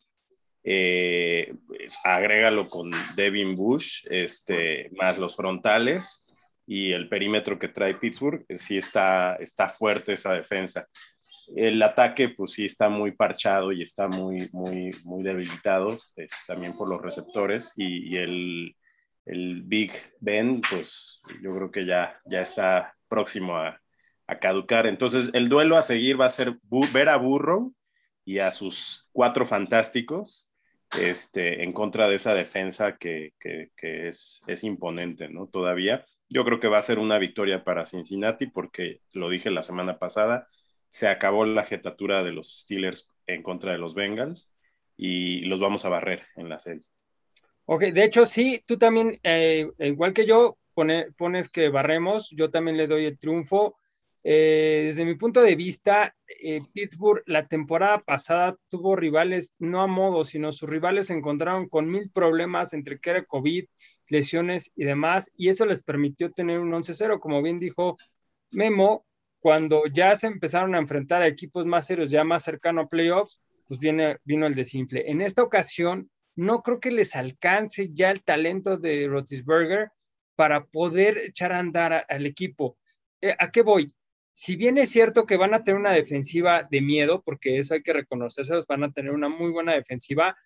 eh, 0.64 1.54
agrégalo 2.04 2.68
con 2.68 2.92
Devin 3.16 3.56
Bush, 3.56 4.06
este, 4.10 4.90
más 4.96 5.18
los 5.18 5.36
frontales 5.36 6.28
y 6.66 6.92
el 6.92 7.10
perímetro 7.10 7.58
que 7.58 7.70
trae 7.70 7.96
Pittsburgh, 7.96 8.46
eh, 8.48 8.58
sí 8.58 8.78
está, 8.78 9.36
está 9.36 9.70
fuerte 9.70 10.14
esa 10.14 10.34
defensa. 10.34 10.88
El 11.56 11.82
ataque, 11.82 12.30
pues 12.30 12.52
sí 12.52 12.66
está 12.66 12.90
muy 12.90 13.12
parchado 13.12 13.72
y 13.72 13.82
está 13.82 14.08
muy, 14.08 14.48
muy, 14.52 14.92
muy 15.04 15.24
debilitado, 15.24 15.98
pues, 16.16 16.30
también 16.46 16.78
por 16.78 16.88
los 16.88 17.02
receptores 17.02 17.74
y, 17.76 18.16
el, 18.18 18.76
el, 19.26 19.64
Big 19.64 19.92
Ben, 20.20 20.62
pues 20.62 21.22
yo 21.42 21.56
creo 21.56 21.72
que 21.72 21.86
ya, 21.86 22.20
ya 22.26 22.42
está 22.42 22.96
próximo 23.08 23.58
a, 23.58 23.82
a 24.28 24.40
caducar. 24.40 24.88
Entonces, 24.88 25.32
el 25.34 25.50
duelo 25.50 25.78
a 25.78 25.82
seguir 25.82 26.20
va 26.20 26.26
a 26.26 26.30
ser 26.30 26.58
ver 26.94 27.10
a 27.10 27.18
Burrow 27.18 27.74
y 28.26 28.40
a 28.40 28.52
sus 28.52 29.10
cuatro 29.12 29.46
fantásticos 29.46 30.54
este, 30.98 31.64
en 31.64 31.74
contra 31.74 32.08
de 32.08 32.16
esa 32.16 32.34
defensa 32.34 32.98
que, 32.98 33.34
que, 33.40 33.70
es, 34.08 34.42
es, 34.48 34.64
imponente, 34.64 35.30
¿no? 35.30 35.48
Todavía. 35.48 36.06
Yo 36.30 36.46
creo 36.46 36.60
que 36.60 36.68
va 36.68 36.78
a 36.78 36.84
ser 36.84 37.00
una 37.00 37.18
victoria 37.18 37.64
para 37.64 37.86
Cincinnati 37.86 38.48
porque, 38.48 39.02
lo 39.14 39.30
dije 39.30 39.50
la 39.50 39.64
semana 39.64 39.98
pasada, 40.00 40.48
se 40.90 41.08
acabó 41.08 41.46
la 41.46 41.66
jetatura 41.66 42.24
de 42.24 42.32
los 42.32 42.60
Steelers 42.62 43.10
en 43.28 43.44
contra 43.44 43.72
de 43.72 43.78
los 43.80 43.96
Bengals 43.96 44.56
y 44.98 45.42
los 45.42 45.60
vamos 45.60 45.86
a 45.86 45.90
barrer 45.90 46.26
en 46.36 46.50
la 46.50 46.60
serie. 46.60 46.86
Ok, 47.72 47.84
de 47.84 48.04
hecho 48.04 48.26
sí, 48.26 48.64
tú 48.66 48.80
también, 48.80 49.20
eh, 49.22 49.70
igual 49.78 50.12
que 50.12 50.26
yo, 50.26 50.58
pones 51.18 51.50
que 51.50 51.70
barremos, 51.70 52.32
yo 52.32 52.50
también 52.50 52.78
le 52.78 52.88
doy 52.88 53.06
el 53.06 53.20
triunfo. 53.20 53.78
Eh, 54.24 54.82
desde 54.86 55.06
mi 55.06 55.14
punto 55.14 55.44
de 55.44 55.56
vista, 55.56 56.16
eh, 56.42 56.62
Pittsburgh 56.74 57.22
la 57.28 57.48
temporada 57.48 58.00
pasada 58.00 58.58
tuvo 58.70 58.96
rivales 58.96 59.54
no 59.60 59.84
a 59.84 59.88
modo, 59.88 60.24
sino 60.26 60.52
sus 60.52 60.68
rivales 60.68 61.08
se 61.08 61.14
encontraron 61.14 61.70
con 61.70 61.92
mil 61.92 62.10
problemas 62.10 62.74
entre 62.74 63.00
que 63.00 63.12
era 63.12 63.26
COVID, 63.26 63.66
lesiones 64.08 64.72
y 64.76 64.86
demás, 64.86 65.32
y 65.38 65.50
eso 65.50 65.68
les 65.68 65.84
permitió 65.84 66.32
tener 66.32 66.60
un 66.60 66.74
11-0. 66.74 67.20
Como 67.20 67.40
bien 67.44 67.60
dijo 67.60 67.98
Memo, 68.52 69.06
cuando 69.40 69.84
ya 69.94 70.16
se 70.16 70.26
empezaron 70.26 70.74
a 70.74 70.80
enfrentar 70.80 71.22
a 71.22 71.28
equipos 71.28 71.68
más 71.68 71.86
serios, 71.86 72.10
ya 72.10 72.24
más 72.24 72.44
cercano 72.44 72.82
a 72.82 72.88
playoffs, 72.88 73.40
pues 73.68 73.80
viene, 73.80 74.18
vino 74.24 74.48
el 74.48 74.56
desinfle. 74.56 75.12
En 75.12 75.22
esta 75.22 75.44
ocasión, 75.44 76.10
no 76.40 76.62
creo 76.64 76.80
que 76.80 76.92
les 76.92 77.16
alcance 77.16 77.90
ya 77.90 78.12
el 78.12 78.24
talento 78.24 78.78
de 78.78 79.08
Rotisberger 79.08 79.92
para 80.36 80.66
poder 80.66 81.18
echar 81.18 81.52
a 81.52 81.60
andar 81.60 82.06
al 82.08 82.26
equipo. 82.26 82.78
Eh, 83.22 83.36
¿A 83.38 83.52
qué 83.52 83.62
voy? 83.62 83.94
si 84.40 84.56
bien 84.56 84.78
es 84.78 84.90
cierto 84.90 85.26
que 85.26 85.36
van 85.36 85.54
a 85.54 85.66
tener 85.66 85.78
una 85.78 85.92
defensiva 85.92 86.66
de 86.72 86.80
miedo, 86.80 87.22
porque 87.22 87.60
eso 87.60 87.74
hay 87.74 87.84
que 87.84 87.92
reconocerse, 87.92 88.54
van 88.70 88.86
a 88.86 88.92
tener 88.94 89.12
una 89.12 89.28
muy 89.28 89.52
buena 89.52 89.74
defensiva, 89.74 90.38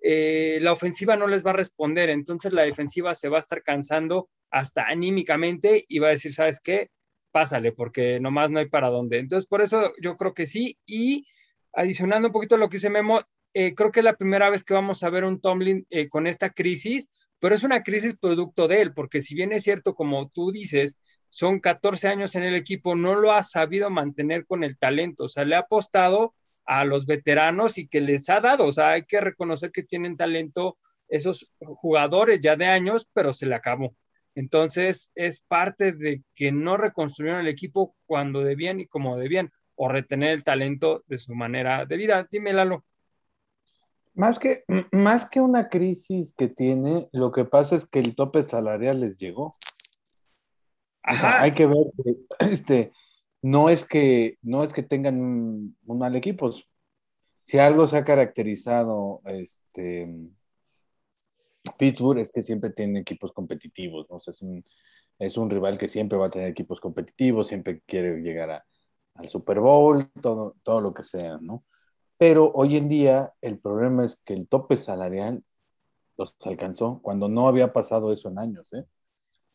eh, 0.00 0.60
la 0.62 0.70
ofensiva 0.70 1.16
no 1.16 1.26
les 1.26 1.44
va 1.44 1.50
a 1.50 1.54
responder, 1.54 2.10
entonces 2.10 2.52
la 2.52 2.62
defensiva 2.62 3.12
se 3.12 3.28
va 3.28 3.38
a 3.38 3.40
estar 3.40 3.64
cansando 3.64 4.30
hasta 4.52 4.84
anímicamente 4.84 5.84
y 5.88 5.98
va 5.98 6.06
a 6.06 6.10
decir, 6.12 6.32
¿sabes 6.32 6.60
qué? 6.60 6.90
Pásale, 7.32 7.72
porque 7.72 8.20
nomás 8.20 8.52
no 8.52 8.60
hay 8.60 8.68
para 8.68 8.88
dónde. 8.88 9.18
Entonces, 9.18 9.48
por 9.48 9.62
eso 9.62 9.94
yo 10.00 10.16
creo 10.16 10.32
que 10.32 10.46
sí. 10.46 10.78
Y 10.86 11.26
adicionando 11.72 12.28
un 12.28 12.32
poquito 12.32 12.56
lo 12.56 12.68
que 12.68 12.76
dice 12.76 12.88
Memo, 12.88 13.20
eh, 13.54 13.74
creo 13.74 13.90
que 13.90 14.00
es 14.00 14.04
la 14.04 14.16
primera 14.16 14.50
vez 14.50 14.64
que 14.64 14.74
vamos 14.74 15.02
a 15.02 15.10
ver 15.10 15.24
un 15.24 15.40
Tomlin 15.40 15.86
eh, 15.90 16.08
con 16.08 16.26
esta 16.26 16.50
crisis, 16.50 17.08
pero 17.38 17.54
es 17.54 17.64
una 17.64 17.82
crisis 17.82 18.16
producto 18.18 18.68
de 18.68 18.82
él, 18.82 18.94
porque 18.94 19.20
si 19.20 19.34
bien 19.34 19.52
es 19.52 19.64
cierto, 19.64 19.94
como 19.94 20.28
tú 20.28 20.52
dices, 20.52 20.98
son 21.28 21.60
14 21.60 22.08
años 22.08 22.34
en 22.34 22.44
el 22.44 22.54
equipo, 22.54 22.94
no 22.94 23.14
lo 23.14 23.32
ha 23.32 23.42
sabido 23.42 23.90
mantener 23.90 24.46
con 24.46 24.64
el 24.64 24.78
talento, 24.78 25.24
o 25.24 25.28
sea, 25.28 25.44
le 25.44 25.56
ha 25.56 25.60
apostado 25.60 26.34
a 26.64 26.84
los 26.84 27.06
veteranos 27.06 27.78
y 27.78 27.88
que 27.88 28.00
les 28.00 28.28
ha 28.30 28.40
dado, 28.40 28.66
o 28.66 28.72
sea, 28.72 28.90
hay 28.90 29.04
que 29.04 29.20
reconocer 29.20 29.72
que 29.72 29.82
tienen 29.82 30.16
talento 30.16 30.78
esos 31.08 31.50
jugadores 31.58 32.40
ya 32.40 32.56
de 32.56 32.66
años, 32.66 33.08
pero 33.12 33.32
se 33.32 33.46
le 33.46 33.54
acabó. 33.56 33.96
Entonces, 34.34 35.10
es 35.16 35.40
parte 35.40 35.92
de 35.92 36.22
que 36.36 36.52
no 36.52 36.76
reconstruyeron 36.76 37.40
el 37.40 37.48
equipo 37.48 37.96
cuando 38.06 38.42
debían 38.42 38.80
y 38.80 38.86
como 38.86 39.18
debían, 39.18 39.52
o 39.74 39.88
retener 39.88 40.30
el 40.30 40.44
talento 40.44 41.04
de 41.08 41.18
su 41.18 41.34
manera 41.34 41.84
de 41.86 41.96
vida. 41.96 42.28
Dime, 42.30 42.52
Lalo. 42.52 42.84
Más 44.20 44.38
que, 44.38 44.64
más 44.92 45.24
que 45.24 45.40
una 45.40 45.70
crisis 45.70 46.34
que 46.34 46.48
tiene, 46.48 47.08
lo 47.10 47.32
que 47.32 47.46
pasa 47.46 47.74
es 47.74 47.86
que 47.86 48.00
el 48.00 48.14
tope 48.14 48.42
salarial 48.42 49.00
les 49.00 49.18
llegó 49.18 49.50
hay 51.02 51.54
que 51.54 51.66
ver 51.66 51.86
que 51.96 52.16
este, 52.52 52.92
no, 53.40 53.70
es 53.70 53.82
que, 53.84 54.36
no 54.42 54.62
es 54.62 54.74
que 54.74 54.82
tengan 54.82 55.18
un, 55.18 55.76
mal 55.86 56.14
equipo. 56.16 56.52
Si 57.42 57.58
algo 57.58 57.86
se 57.86 57.96
ha 57.96 58.04
caracterizado 58.04 59.22
este, 59.24 60.06
Pittsburgh 61.78 62.18
es 62.18 62.30
que 62.30 62.42
siempre 62.42 62.68
tiene 62.68 63.00
equipos 63.00 63.32
competitivos, 63.32 64.06
¿no? 64.10 64.18
es, 64.18 64.42
un, 64.42 64.62
es 65.18 65.38
un 65.38 65.48
rival 65.48 65.78
que 65.78 65.88
siempre 65.88 66.18
va 66.18 66.26
a 66.26 66.30
tener 66.30 66.48
equipos 66.48 66.78
competitivos, 66.78 67.48
siempre 67.48 67.80
quiere 67.86 68.20
llegar 68.20 68.64
al 69.14 69.28
Super 69.30 69.60
Bowl, 69.60 70.10
todo, 70.20 70.56
todo 70.62 70.82
lo 70.82 70.92
que 70.92 71.04
sea, 71.04 71.38
¿no? 71.40 71.64
Pero 72.20 72.52
hoy 72.52 72.76
en 72.76 72.90
día 72.90 73.32
el 73.40 73.58
problema 73.58 74.04
es 74.04 74.20
que 74.22 74.34
el 74.34 74.46
tope 74.46 74.76
salarial 74.76 75.42
los 76.18 76.36
alcanzó 76.44 77.00
cuando 77.00 77.30
no 77.30 77.48
había 77.48 77.72
pasado 77.72 78.12
eso 78.12 78.28
en 78.28 78.38
años, 78.38 78.70
¿eh? 78.74 78.84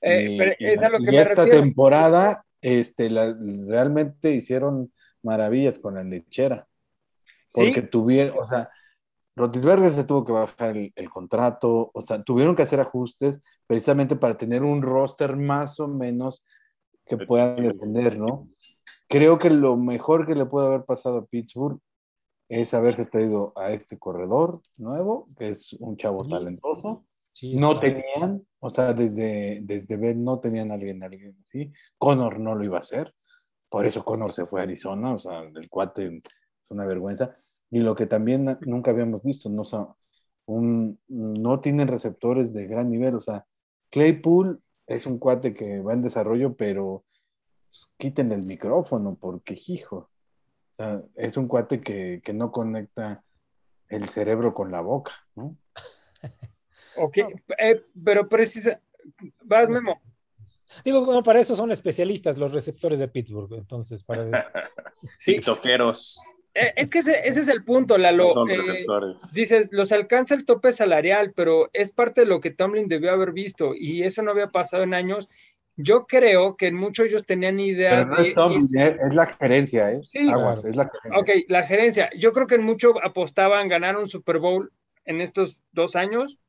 Eh, 0.01 0.56
y, 0.58 0.65
es 0.65 0.82
a 0.82 0.89
lo 0.89 0.97
que 0.97 1.15
esta 1.19 1.45
temporada 1.45 2.43
este, 2.60 3.08
realmente 3.08 4.32
hicieron 4.32 4.91
maravillas 5.21 5.78
con 5.78 5.93
la 5.93 6.04
lechera. 6.04 6.67
Porque 7.54 7.84
tuvieron, 7.84 8.39
o 8.39 8.49
sea, 8.49 8.67
Rotisberger 9.36 9.93
se 9.93 10.04
tuvo 10.04 10.25
que 10.25 10.32
bajar 10.32 10.75
el, 10.75 11.10
contrato, 11.12 11.91
o 11.93 12.01
sea, 12.01 12.23
tuvieron 12.23 12.56
que 12.56 12.63
hacer 12.63 12.80
ajustes 12.80 13.43
precisamente 13.67 14.15
para 14.15 14.38
tener 14.38 14.63
un 14.63 14.82
roster 14.82 15.36
más 15.36 15.80
o 15.80 15.88
menos 15.88 16.43
que 17.06 17.15
puedan 17.15 17.58
defender, 17.58 18.17
¿no? 18.17 18.49
Creo 19.08 19.38
que 19.38 19.51
lo 19.51 19.78
mejor 19.78 20.25
que 20.25 20.34
le 20.34 20.47
puede 20.47 20.65
haber 20.65 20.84
pasado 20.84 21.17
a 21.17 21.25
Pittsburgh 21.28 21.80
es 22.49 22.73
haberse 22.73 23.05
traído 23.05 23.53
a 23.55 23.71
este 23.71 23.97
corredor 23.97 24.62
nuevo, 24.79 25.25
que 25.38 25.49
es 25.49 25.73
un 25.73 25.97
chavo 25.97 26.27
talentoso, 26.27 27.05
no 27.41 27.79
tenían, 27.79 28.45
o 28.60 28.69
sea, 28.69 28.93
desde, 28.93 29.60
desde 29.63 29.97
Ben 29.97 30.23
no 30.23 30.39
tenían 30.39 30.71
a 30.71 30.75
alguien, 30.75 31.03
alguien 31.03 31.36
así. 31.43 31.71
Connor 31.97 32.39
no 32.39 32.55
lo 32.55 32.63
iba 32.63 32.77
a 32.77 32.79
hacer, 32.79 33.12
por 33.69 33.86
eso 33.86 34.05
Connor 34.05 34.31
se 34.31 34.45
fue 34.45 34.62
a 34.62 34.63
Arizona, 34.63 35.13
o 35.13 35.19
sea, 35.19 35.41
el 35.41 35.69
cuate 35.69 36.17
es 36.17 36.71
una 36.71 36.86
vergüenza. 36.86 37.34
Y 37.69 37.79
lo 37.79 37.95
que 37.95 38.05
también 38.05 38.58
nunca 38.62 38.91
habíamos 38.91 39.21
visto, 39.23 39.49
no, 39.49 39.63
un, 40.45 40.99
no 41.08 41.60
tienen 41.60 41.88
receptores 41.88 42.53
de 42.53 42.67
gran 42.67 42.89
nivel, 42.89 43.15
o 43.15 43.21
sea, 43.21 43.45
Claypool 43.89 44.62
es 44.88 45.05
un 45.05 45.19
cuate 45.19 45.53
que 45.53 45.81
va 45.81 45.93
en 45.93 46.03
desarrollo, 46.03 46.55
pero 46.55 47.03
quiten 47.97 48.31
el 48.31 48.45
micrófono 48.47 49.17
porque, 49.19 49.58
hijo, 49.67 50.10
o 50.75 50.83
sea, 50.83 51.01
es 51.15 51.38
un 51.38 51.47
cuate 51.47 51.79
que, 51.79 52.21
que 52.23 52.33
no 52.33 52.51
conecta 52.51 53.23
el 53.88 54.09
cerebro 54.09 54.53
con 54.53 54.71
la 54.71 54.81
boca, 54.81 55.13
¿no? 55.35 55.55
Ok, 56.97 57.17
eh, 57.59 57.83
pero 58.05 58.29
precisa. 58.29 58.79
Vas, 59.43 59.69
Memo. 59.69 60.01
Digo, 60.85 61.05
como 61.05 61.23
para 61.23 61.39
eso 61.39 61.55
son 61.55 61.71
especialistas 61.71 62.38
los 62.38 62.53
receptores 62.53 62.99
de 62.99 63.09
Pittsburgh, 63.09 63.53
entonces, 63.53 64.03
para. 64.03 64.49
sí. 65.17 65.33
TikTokeros. 65.33 66.21
Eh, 66.53 66.73
es 66.77 66.89
que 66.89 66.99
ese, 66.99 67.27
es 67.27 67.47
el 67.49 67.65
punto, 67.65 67.97
Lalo. 67.97 68.47
Eh, 68.47 68.85
dices, 69.33 69.67
los 69.71 69.91
alcanza 69.91 70.35
el 70.35 70.45
tope 70.45 70.71
salarial, 70.71 71.33
pero 71.35 71.69
es 71.73 71.91
parte 71.91 72.21
de 72.21 72.27
lo 72.27 72.39
que 72.39 72.51
Tomlin 72.51 72.88
debió 72.88 73.11
haber 73.11 73.33
visto 73.33 73.73
y 73.75 74.03
eso 74.03 74.21
no 74.21 74.31
había 74.31 74.51
pasado 74.51 74.83
en 74.83 74.93
años. 74.93 75.29
Yo 75.77 76.05
creo 76.07 76.55
que 76.55 76.71
muchos 76.71 77.07
ellos 77.07 77.25
tenían 77.25 77.59
idea 77.59 78.05
de. 78.05 78.29
Es, 78.29 79.13
la 79.13 79.25
gerencia, 79.25 79.91
¿eh? 79.91 80.01
Sí, 80.01 80.29
Aguas, 80.29 80.63
es 80.63 80.75
la 80.75 80.89
gerencia. 80.89 81.19
Ok, 81.19 81.45
la 81.49 81.63
gerencia. 81.63 82.09
Yo 82.17 82.31
creo 82.31 82.47
que 82.47 82.55
en 82.55 82.63
mucho 82.63 82.93
apostaban 83.03 83.67
ganar 83.67 83.97
un 83.97 84.07
Super 84.07 84.39
Bowl 84.39 84.71
en 85.03 85.21
estos 85.21 85.61
dos 85.71 85.95
años 85.95 86.39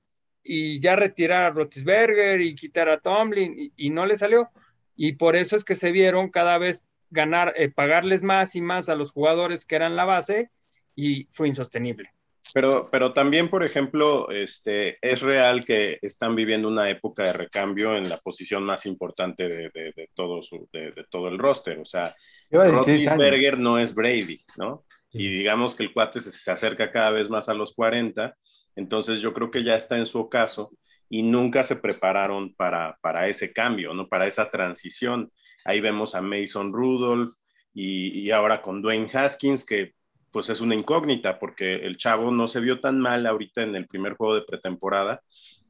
y 0.42 0.78
ya 0.80 0.94
retirar 0.94 1.42
a 1.42 1.50
Rotisberger 1.50 2.40
y 2.40 2.54
quitar 2.54 2.88
a 2.88 3.00
Tomlin 3.00 3.72
y, 3.76 3.90
no 3.90 4.06
le 4.06 4.14
salió. 4.14 4.50
Y 4.94 5.14
por 5.14 5.36
eso 5.36 5.56
es 5.56 5.64
que 5.64 5.74
se 5.74 5.90
vieron 5.90 6.30
cada 6.30 6.56
vez 6.58 6.86
ganar, 7.10 7.52
eh, 7.56 7.68
pagarles 7.68 8.22
más 8.22 8.54
y 8.54 8.60
más 8.60 8.88
a 8.88 8.94
los 8.94 9.10
jugadores 9.10 9.66
que 9.66 9.76
eran 9.76 9.96
la 9.96 10.04
base 10.04 10.50
y 10.94 11.26
fue 11.30 11.48
insostenible. 11.48 12.15
Pero, 12.54 12.86
pero 12.90 13.12
también, 13.12 13.50
por 13.50 13.64
ejemplo, 13.64 14.30
este, 14.30 14.98
es 15.00 15.20
real 15.20 15.64
que 15.64 15.98
están 16.02 16.34
viviendo 16.34 16.68
una 16.68 16.88
época 16.88 17.24
de 17.24 17.32
recambio 17.32 17.96
en 17.96 18.08
la 18.08 18.18
posición 18.18 18.62
más 18.62 18.86
importante 18.86 19.48
de, 19.48 19.70
de, 19.70 20.08
todo, 20.14 20.42
su, 20.42 20.68
de, 20.72 20.92
todo 21.10 21.28
el 21.28 21.38
roster. 21.38 21.78
O 21.78 21.84
sea, 21.84 22.14
Rotisberger 22.50 23.58
no 23.58 23.78
es 23.78 23.94
Brady, 23.94 24.40
¿no? 24.58 24.84
Y 25.12 25.28
digamos 25.28 25.74
que 25.74 25.82
el 25.82 25.92
cuate 25.92 26.20
se, 26.20 26.30
se 26.30 26.50
acerca 26.50 26.92
cada 26.92 27.10
vez 27.10 27.28
más 27.28 27.48
a 27.48 27.54
los 27.54 27.74
40 27.74 28.34
entonces 28.76 29.20
yo 29.20 29.32
creo 29.32 29.50
que 29.50 29.64
ya 29.64 29.74
está 29.74 29.98
en 29.98 30.06
su 30.06 30.20
ocaso 30.20 30.70
y 31.08 31.22
nunca 31.22 31.64
se 31.64 31.76
prepararon 31.76 32.54
para, 32.54 32.98
para 33.00 33.26
ese 33.26 33.52
cambio, 33.52 33.94
¿no? 33.94 34.08
Para 34.08 34.26
esa 34.26 34.50
transición. 34.50 35.32
Ahí 35.64 35.80
vemos 35.80 36.14
a 36.14 36.20
Mason 36.20 36.72
Rudolph 36.72 37.30
y, 37.72 38.20
y 38.20 38.30
ahora 38.30 38.62
con 38.62 38.82
Dwayne 38.82 39.08
Haskins, 39.12 39.64
que 39.64 39.94
pues 40.36 40.50
es 40.50 40.60
una 40.60 40.74
incógnita 40.74 41.38
porque 41.38 41.76
el 41.76 41.96
chavo 41.96 42.30
no 42.30 42.46
se 42.46 42.60
vio 42.60 42.78
tan 42.78 43.00
mal 43.00 43.24
ahorita 43.24 43.62
en 43.62 43.74
el 43.74 43.86
primer 43.86 44.16
juego 44.16 44.34
de 44.34 44.42
pretemporada, 44.42 45.22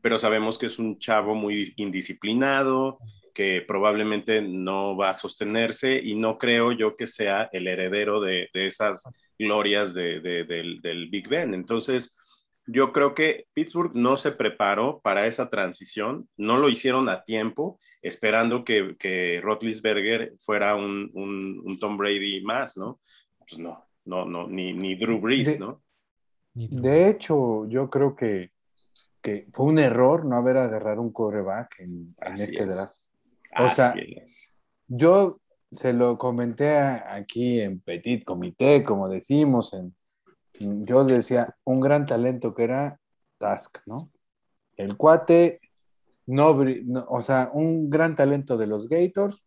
pero 0.02 0.18
sabemos 0.18 0.58
que 0.58 0.66
es 0.66 0.80
un 0.80 0.98
chavo 0.98 1.36
muy 1.36 1.72
indisciplinado, 1.76 2.98
que 3.32 3.64
probablemente 3.64 4.42
no 4.42 4.96
va 4.96 5.10
a 5.10 5.14
sostenerse 5.14 6.00
y 6.02 6.16
no 6.16 6.36
creo 6.36 6.72
yo 6.72 6.96
que 6.96 7.06
sea 7.06 7.48
el 7.52 7.68
heredero 7.68 8.20
de, 8.20 8.48
de 8.52 8.66
esas 8.66 9.04
glorias 9.38 9.94
de, 9.94 10.18
de, 10.18 10.42
del, 10.42 10.80
del, 10.80 11.10
Big 11.10 11.28
Ben. 11.28 11.54
Entonces, 11.54 12.18
yo 12.66 12.92
creo 12.92 13.14
que 13.14 13.46
Pittsburgh 13.54 13.94
no 13.94 14.16
se 14.16 14.32
preparó 14.32 15.00
para 15.00 15.28
esa 15.28 15.48
transición, 15.48 16.28
no 16.36 16.56
lo 16.56 16.68
hicieron 16.68 17.08
a 17.08 17.22
tiempo, 17.22 17.78
esperando 18.02 18.64
que, 18.64 18.96
que 18.98 19.40
Rotlisberger 19.40 20.32
fuera 20.40 20.74
un, 20.74 21.08
un, 21.14 21.62
un, 21.64 21.78
Tom 21.78 21.96
Brady 21.96 22.40
más, 22.40 22.76
¿no? 22.76 22.98
Pues 23.38 23.60
no, 23.60 23.85
no, 24.06 24.24
no, 24.24 24.48
ni, 24.48 24.72
ni 24.72 24.96
Drew 24.96 25.20
Brees, 25.20 25.60
¿no? 25.60 25.82
De 26.54 27.08
hecho, 27.08 27.66
yo 27.68 27.90
creo 27.90 28.16
que, 28.16 28.52
que 29.20 29.46
fue 29.52 29.66
un 29.66 29.78
error 29.78 30.24
no 30.24 30.36
haber 30.36 30.56
agarrado 30.56 31.02
un 31.02 31.12
coreback 31.12 31.80
en, 31.80 32.14
en 32.20 32.32
este 32.32 32.62
es. 32.62 32.68
draft. 32.68 32.96
O 33.58 33.68
sea, 33.68 33.94
yo 34.88 35.40
se 35.72 35.92
lo 35.92 36.16
comenté 36.16 36.78
aquí 36.78 37.60
en 37.60 37.80
Petit 37.80 38.24
Comité, 38.24 38.82
como 38.82 39.08
decimos, 39.08 39.74
en, 39.74 39.94
yo 40.82 41.04
decía, 41.04 41.54
un 41.64 41.80
gran 41.80 42.06
talento 42.06 42.54
que 42.54 42.64
era 42.64 42.98
Task, 43.38 43.78
¿no? 43.86 44.10
El 44.76 44.96
cuate, 44.96 45.60
no, 46.26 46.54
no, 46.54 47.04
o 47.08 47.20
sea, 47.20 47.50
un 47.52 47.90
gran 47.90 48.14
talento 48.14 48.56
de 48.56 48.66
los 48.66 48.88
Gators, 48.88 49.44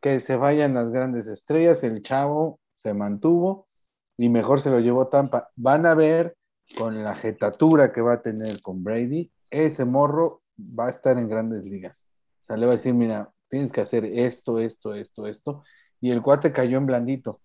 que 0.00 0.20
se 0.20 0.36
vayan 0.36 0.74
las 0.74 0.90
grandes 0.90 1.28
estrellas, 1.28 1.82
el 1.84 2.02
chavo 2.02 2.60
se 2.76 2.92
mantuvo 2.92 3.66
y 4.16 4.28
mejor 4.28 4.60
se 4.60 4.70
lo 4.70 4.80
llevó 4.80 5.08
Tampa. 5.08 5.50
Van 5.56 5.86
a 5.86 5.94
ver 5.94 6.36
con 6.76 7.02
la 7.02 7.14
jetatura 7.14 7.92
que 7.92 8.00
va 8.00 8.14
a 8.14 8.22
tener 8.22 8.60
con 8.62 8.82
Brady, 8.82 9.30
ese 9.50 9.84
morro 9.84 10.42
va 10.78 10.86
a 10.86 10.90
estar 10.90 11.18
en 11.18 11.28
grandes 11.28 11.66
ligas. 11.66 12.08
O 12.44 12.46
sea, 12.46 12.56
le 12.56 12.66
va 12.66 12.72
a 12.72 12.76
decir, 12.76 12.94
mira, 12.94 13.30
tienes 13.48 13.72
que 13.72 13.82
hacer 13.82 14.04
esto, 14.04 14.58
esto, 14.58 14.94
esto, 14.94 15.26
esto. 15.26 15.64
Y 16.00 16.10
el 16.10 16.22
cuate 16.22 16.52
cayó 16.52 16.78
en 16.78 16.86
blandito. 16.86 17.40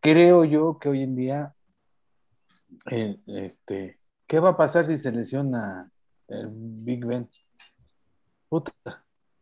Creo 0.00 0.44
yo 0.44 0.78
que 0.78 0.88
hoy 0.88 1.02
en 1.02 1.16
día, 1.16 1.54
eh, 2.90 3.18
este, 3.26 3.98
¿qué 4.26 4.40
va 4.40 4.50
a 4.50 4.56
pasar 4.56 4.84
si 4.84 4.96
se 4.96 5.10
lesiona 5.10 5.90
el 6.28 6.48
Big 6.50 7.04
Ben? 7.04 7.28
Puta, 8.48 8.72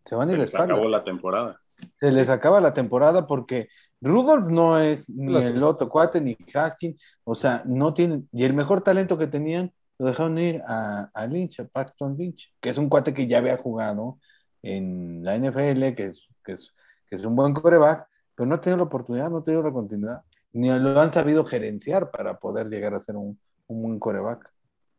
se 0.05 0.15
van 0.15 0.31
a 0.31 0.33
ir 0.33 0.39
Se 0.39 0.45
les 0.47 0.55
acabó 0.55 0.89
la 0.89 1.05
temporada. 1.05 1.61
Se 2.01 2.11
les 2.11 2.31
acaba 2.31 2.61
la 2.61 2.73
temporada 2.73 3.27
porque 3.27 3.69
Rudolph 4.01 4.49
no 4.51 4.79
es 4.79 5.09
ni 5.11 5.35
el 5.37 5.63
otro 5.63 5.89
cuate 5.89 6.21
ni 6.21 6.37
Haskins, 6.55 7.01
o 7.25 7.35
sea, 7.35 7.63
no 7.65 7.95
tienen, 7.95 8.29
y 8.33 8.45
el 8.45 8.55
mejor 8.55 8.83
talento 8.83 9.17
que 9.19 9.27
tenían 9.27 9.73
lo 9.99 10.07
dejaron 10.07 10.39
ir 10.39 10.63
a, 10.67 11.11
a 11.15 11.27
Lynch, 11.27 11.61
a 11.61 11.65
Paxton 11.65 12.17
Lynch, 12.17 12.53
que 12.61 12.69
es 12.71 12.79
un 12.79 12.89
cuate 12.89 13.15
que 13.15 13.27
ya 13.27 13.39
había 13.39 13.57
jugado 13.57 14.19
en 14.63 15.25
la 15.25 15.37
NFL, 15.37 15.95
que 15.95 16.07
es, 16.09 16.29
que 16.45 16.53
es, 16.53 16.73
que 17.09 17.17
es 17.17 17.25
un 17.25 17.35
buen 17.35 17.55
coreback, 17.55 18.07
pero 18.35 18.47
no 18.47 18.57
ha 18.57 18.61
tenido 18.61 18.77
la 18.79 18.83
oportunidad, 18.85 19.31
no 19.31 19.39
ha 19.39 19.45
tenido 19.45 19.63
la 19.63 19.73
continuidad, 19.73 20.23
ni 20.53 20.69
lo 20.79 21.01
han 21.01 21.13
sabido 21.13 21.45
gerenciar 21.45 22.11
para 22.11 22.39
poder 22.39 22.69
llegar 22.69 22.95
a 22.95 23.01
ser 23.01 23.17
un, 23.17 23.39
un 23.69 23.83
buen 23.83 23.99
coreback. 23.99 24.53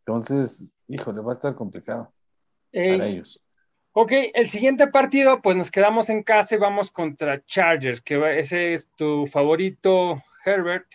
Entonces, 0.05 0.71
híjole, 0.87 1.21
va 1.21 1.33
a 1.33 1.35
estar 1.35 1.53
complicado 1.55 2.11
Eh, 2.71 2.97
para 2.97 3.07
ellos. 3.09 3.39
Ok, 3.99 4.11
el 4.35 4.47
siguiente 4.47 4.85
partido, 4.85 5.41
pues 5.41 5.57
nos 5.57 5.71
quedamos 5.71 6.11
en 6.11 6.21
casa 6.21 6.53
y 6.53 6.59
vamos 6.59 6.91
contra 6.91 7.43
Chargers, 7.45 7.99
que 7.99 8.15
va- 8.15 8.31
ese 8.31 8.73
es 8.73 8.91
tu 8.95 9.25
favorito, 9.25 10.21
Herbert, 10.45 10.85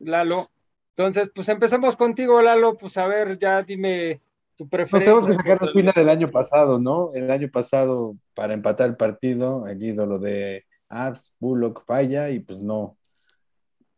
Lalo. 0.00 0.50
Entonces, 0.96 1.30
pues 1.32 1.48
empezamos 1.50 1.94
contigo, 1.94 2.42
Lalo, 2.42 2.76
pues 2.76 2.98
a 2.98 3.06
ver, 3.06 3.38
ya 3.38 3.62
dime 3.62 4.20
tu 4.56 4.64
Nos 4.64 4.70
preferencia. 4.70 5.04
tenemos 5.04 5.26
que 5.28 5.32
sacar 5.34 5.60
la 5.62 5.68
espina 5.68 5.92
del 5.94 6.08
año 6.08 6.32
pasado, 6.32 6.80
¿no? 6.80 7.10
El 7.14 7.30
año 7.30 7.48
pasado, 7.48 8.16
para 8.34 8.54
empatar 8.54 8.88
el 8.88 8.96
partido, 8.96 9.68
el 9.68 9.80
ídolo 9.80 10.18
de 10.18 10.64
Abs, 10.88 11.32
Bullock 11.38 11.84
falla 11.86 12.28
y 12.28 12.40
pues 12.40 12.64
no, 12.64 12.96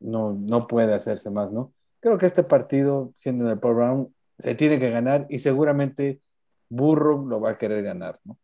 no, 0.00 0.34
no 0.38 0.66
puede 0.66 0.92
hacerse 0.92 1.30
más, 1.30 1.50
¿no? 1.50 1.72
Creo 2.00 2.18
que 2.18 2.26
este 2.26 2.42
partido, 2.42 3.14
siendo 3.16 3.46
en 3.46 3.52
el 3.52 3.58
Paul 3.58 3.74
Brown, 3.76 4.14
se 4.38 4.54
tiene 4.54 4.78
que 4.78 4.90
ganar 4.90 5.26
y 5.30 5.38
seguramente 5.38 6.20
Burro 6.68 7.24
lo 7.26 7.40
va 7.40 7.52
a 7.52 7.58
querer 7.58 7.82
ganar, 7.82 8.20
¿no? 8.24 8.36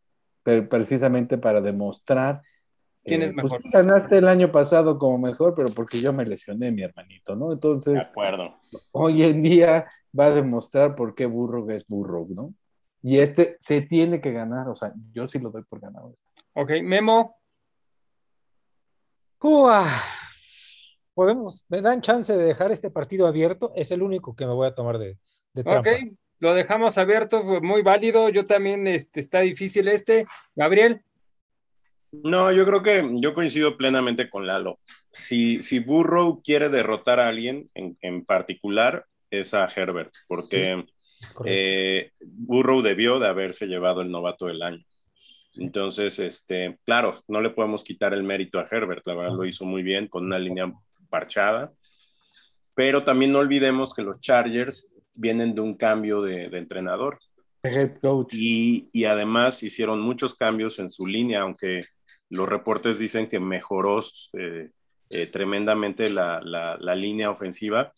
Pero 0.46 0.68
precisamente 0.68 1.38
para 1.38 1.61
demostrar. 1.61 2.40
¿Quién 3.04 3.22
eh, 3.22 3.24
es 3.24 3.35
pues, 3.35 3.52
mejor? 3.52 3.62
tú 3.64 3.68
ganaste 3.72 4.18
el 4.18 4.28
año 4.28 4.52
pasado 4.52 4.96
como 4.96 5.18
mejor, 5.18 5.56
pero 5.56 5.70
porque 5.74 5.98
yo 5.98 6.12
me 6.12 6.24
lesioné, 6.24 6.70
mi 6.70 6.82
hermanito, 6.82 7.35
¿no? 7.35 7.48
De 7.48 7.54
Entonces, 7.54 8.06
acuerdo. 8.06 8.54
hoy 8.92 9.24
en 9.24 9.42
día 9.42 9.90
va 10.16 10.26
a 10.26 10.30
demostrar 10.30 10.94
por 10.94 11.16
qué 11.16 11.26
Burro 11.26 11.68
es 11.70 11.85
Burro, 11.88 12.28
¿no? 12.30 12.54
Y 13.02 13.18
este 13.18 13.56
se 13.59 13.80
tiene 13.80 14.20
que 14.20 14.30
ganar, 14.30 14.68
o 14.68 14.76
sea, 14.76 14.92
yo 15.12 15.26
sí 15.26 15.40
lo 15.40 15.50
doy 15.50 15.64
por 15.64 15.80
ganado. 15.80 16.14
Ok, 16.54 16.70
Memo, 16.85 17.40
Uah. 19.42 20.00
Podemos, 21.12 21.66
me 21.68 21.80
dan 21.80 22.02
chance 22.02 22.37
de 22.37 22.44
dejar 22.44 22.70
este 22.70 22.90
partido 22.90 23.26
abierto, 23.26 23.72
es 23.74 23.90
el 23.90 24.00
único 24.00 24.37
que 24.37 24.46
me 24.46 24.52
voy 24.52 24.68
a 24.68 24.76
tomar 24.76 24.98
de, 24.98 25.18
de 25.54 25.64
trampa. 25.64 25.90
ok, 25.90 25.96
lo 26.38 26.55
dejamos 26.55 26.99
abierto, 26.99 27.42
fue 27.42 27.61
muy 27.61 27.83
válido. 27.83 28.29
Yo 28.29 28.44
también, 28.44 28.87
este, 28.87 29.20
está 29.20 29.40
difícil 29.40 29.88
este. 29.88 30.27
Gabriel, 30.55 31.03
No, 32.12 32.53
yo 32.53 32.66
creo 32.66 32.83
que 32.83 33.09
yo 33.14 33.35
coincido 33.35 33.77
plenamente 33.77 34.31
con 34.31 34.46
Lalo. 34.46 34.79
Si, 35.11 35.62
si 35.62 35.79
Burrow 35.79 36.42
quiere 36.42 36.68
derrotar 36.68 37.20
a 37.20 37.29
alguien 37.29 37.70
en, 37.75 37.96
en 38.01 38.25
particular, 38.25 39.07
es 39.31 39.55
a 39.55 39.66
Herbert, 39.66 40.12
porque 40.29 40.85
eh, 41.44 42.12
Burrow 42.20 42.83
debió 42.83 43.18
de 43.18 43.29
haberse 43.29 43.66
llevado 43.66 44.03
el 44.03 44.11
novato 44.11 44.46
del 44.46 44.62
año. 44.62 44.85
Entonces, 45.55 46.18
este, 46.18 46.79
claro, 46.85 47.22
no 47.29 47.40
le 47.40 47.51
podemos 47.51 47.83
quitar 47.83 48.12
el 48.12 48.22
mérito 48.22 48.59
a 48.59 48.68
Herbert, 48.70 49.07
la 49.07 49.14
verdad 49.14 49.37
lo 49.37 49.46
hizo 49.46 49.64
muy 49.64 49.83
bien 49.83 50.07
con 50.07 50.27
una 50.27 50.38
línea 50.38 50.70
parchada, 51.09 51.72
pero 52.75 53.05
también 53.05 53.33
no 53.33 53.38
olvidemos 53.38 53.94
que 53.94 54.03
los 54.03 54.20
Chargers 54.20 54.94
vienen 55.18 55.55
de 55.55 55.61
un 55.61 55.74
cambio 55.74 56.22
de, 56.22 56.48
de 56.48 56.59
entrenador 56.59 57.18
Head 57.62 57.98
coach. 58.00 58.33
y, 58.33 58.88
y 58.92 59.05
además 59.05 59.62
hicieron 59.62 60.00
muchos 60.00 60.35
cambios 60.35 60.79
en 60.79 60.90
su 60.90 61.07
línea, 61.07 61.42
aunque 61.42 61.83
los 62.29 62.48
reportes 62.48 62.98
dicen 62.98 63.29
que 63.29 63.40
mejoró 63.40 64.00
eh, 64.33 64.70
eh, 65.11 65.26
tremendamente 65.26 66.09
la, 66.11 66.40
la, 66.42 66.76
la, 66.79 66.94
línea 66.94 67.31
ofensiva. 67.31 67.92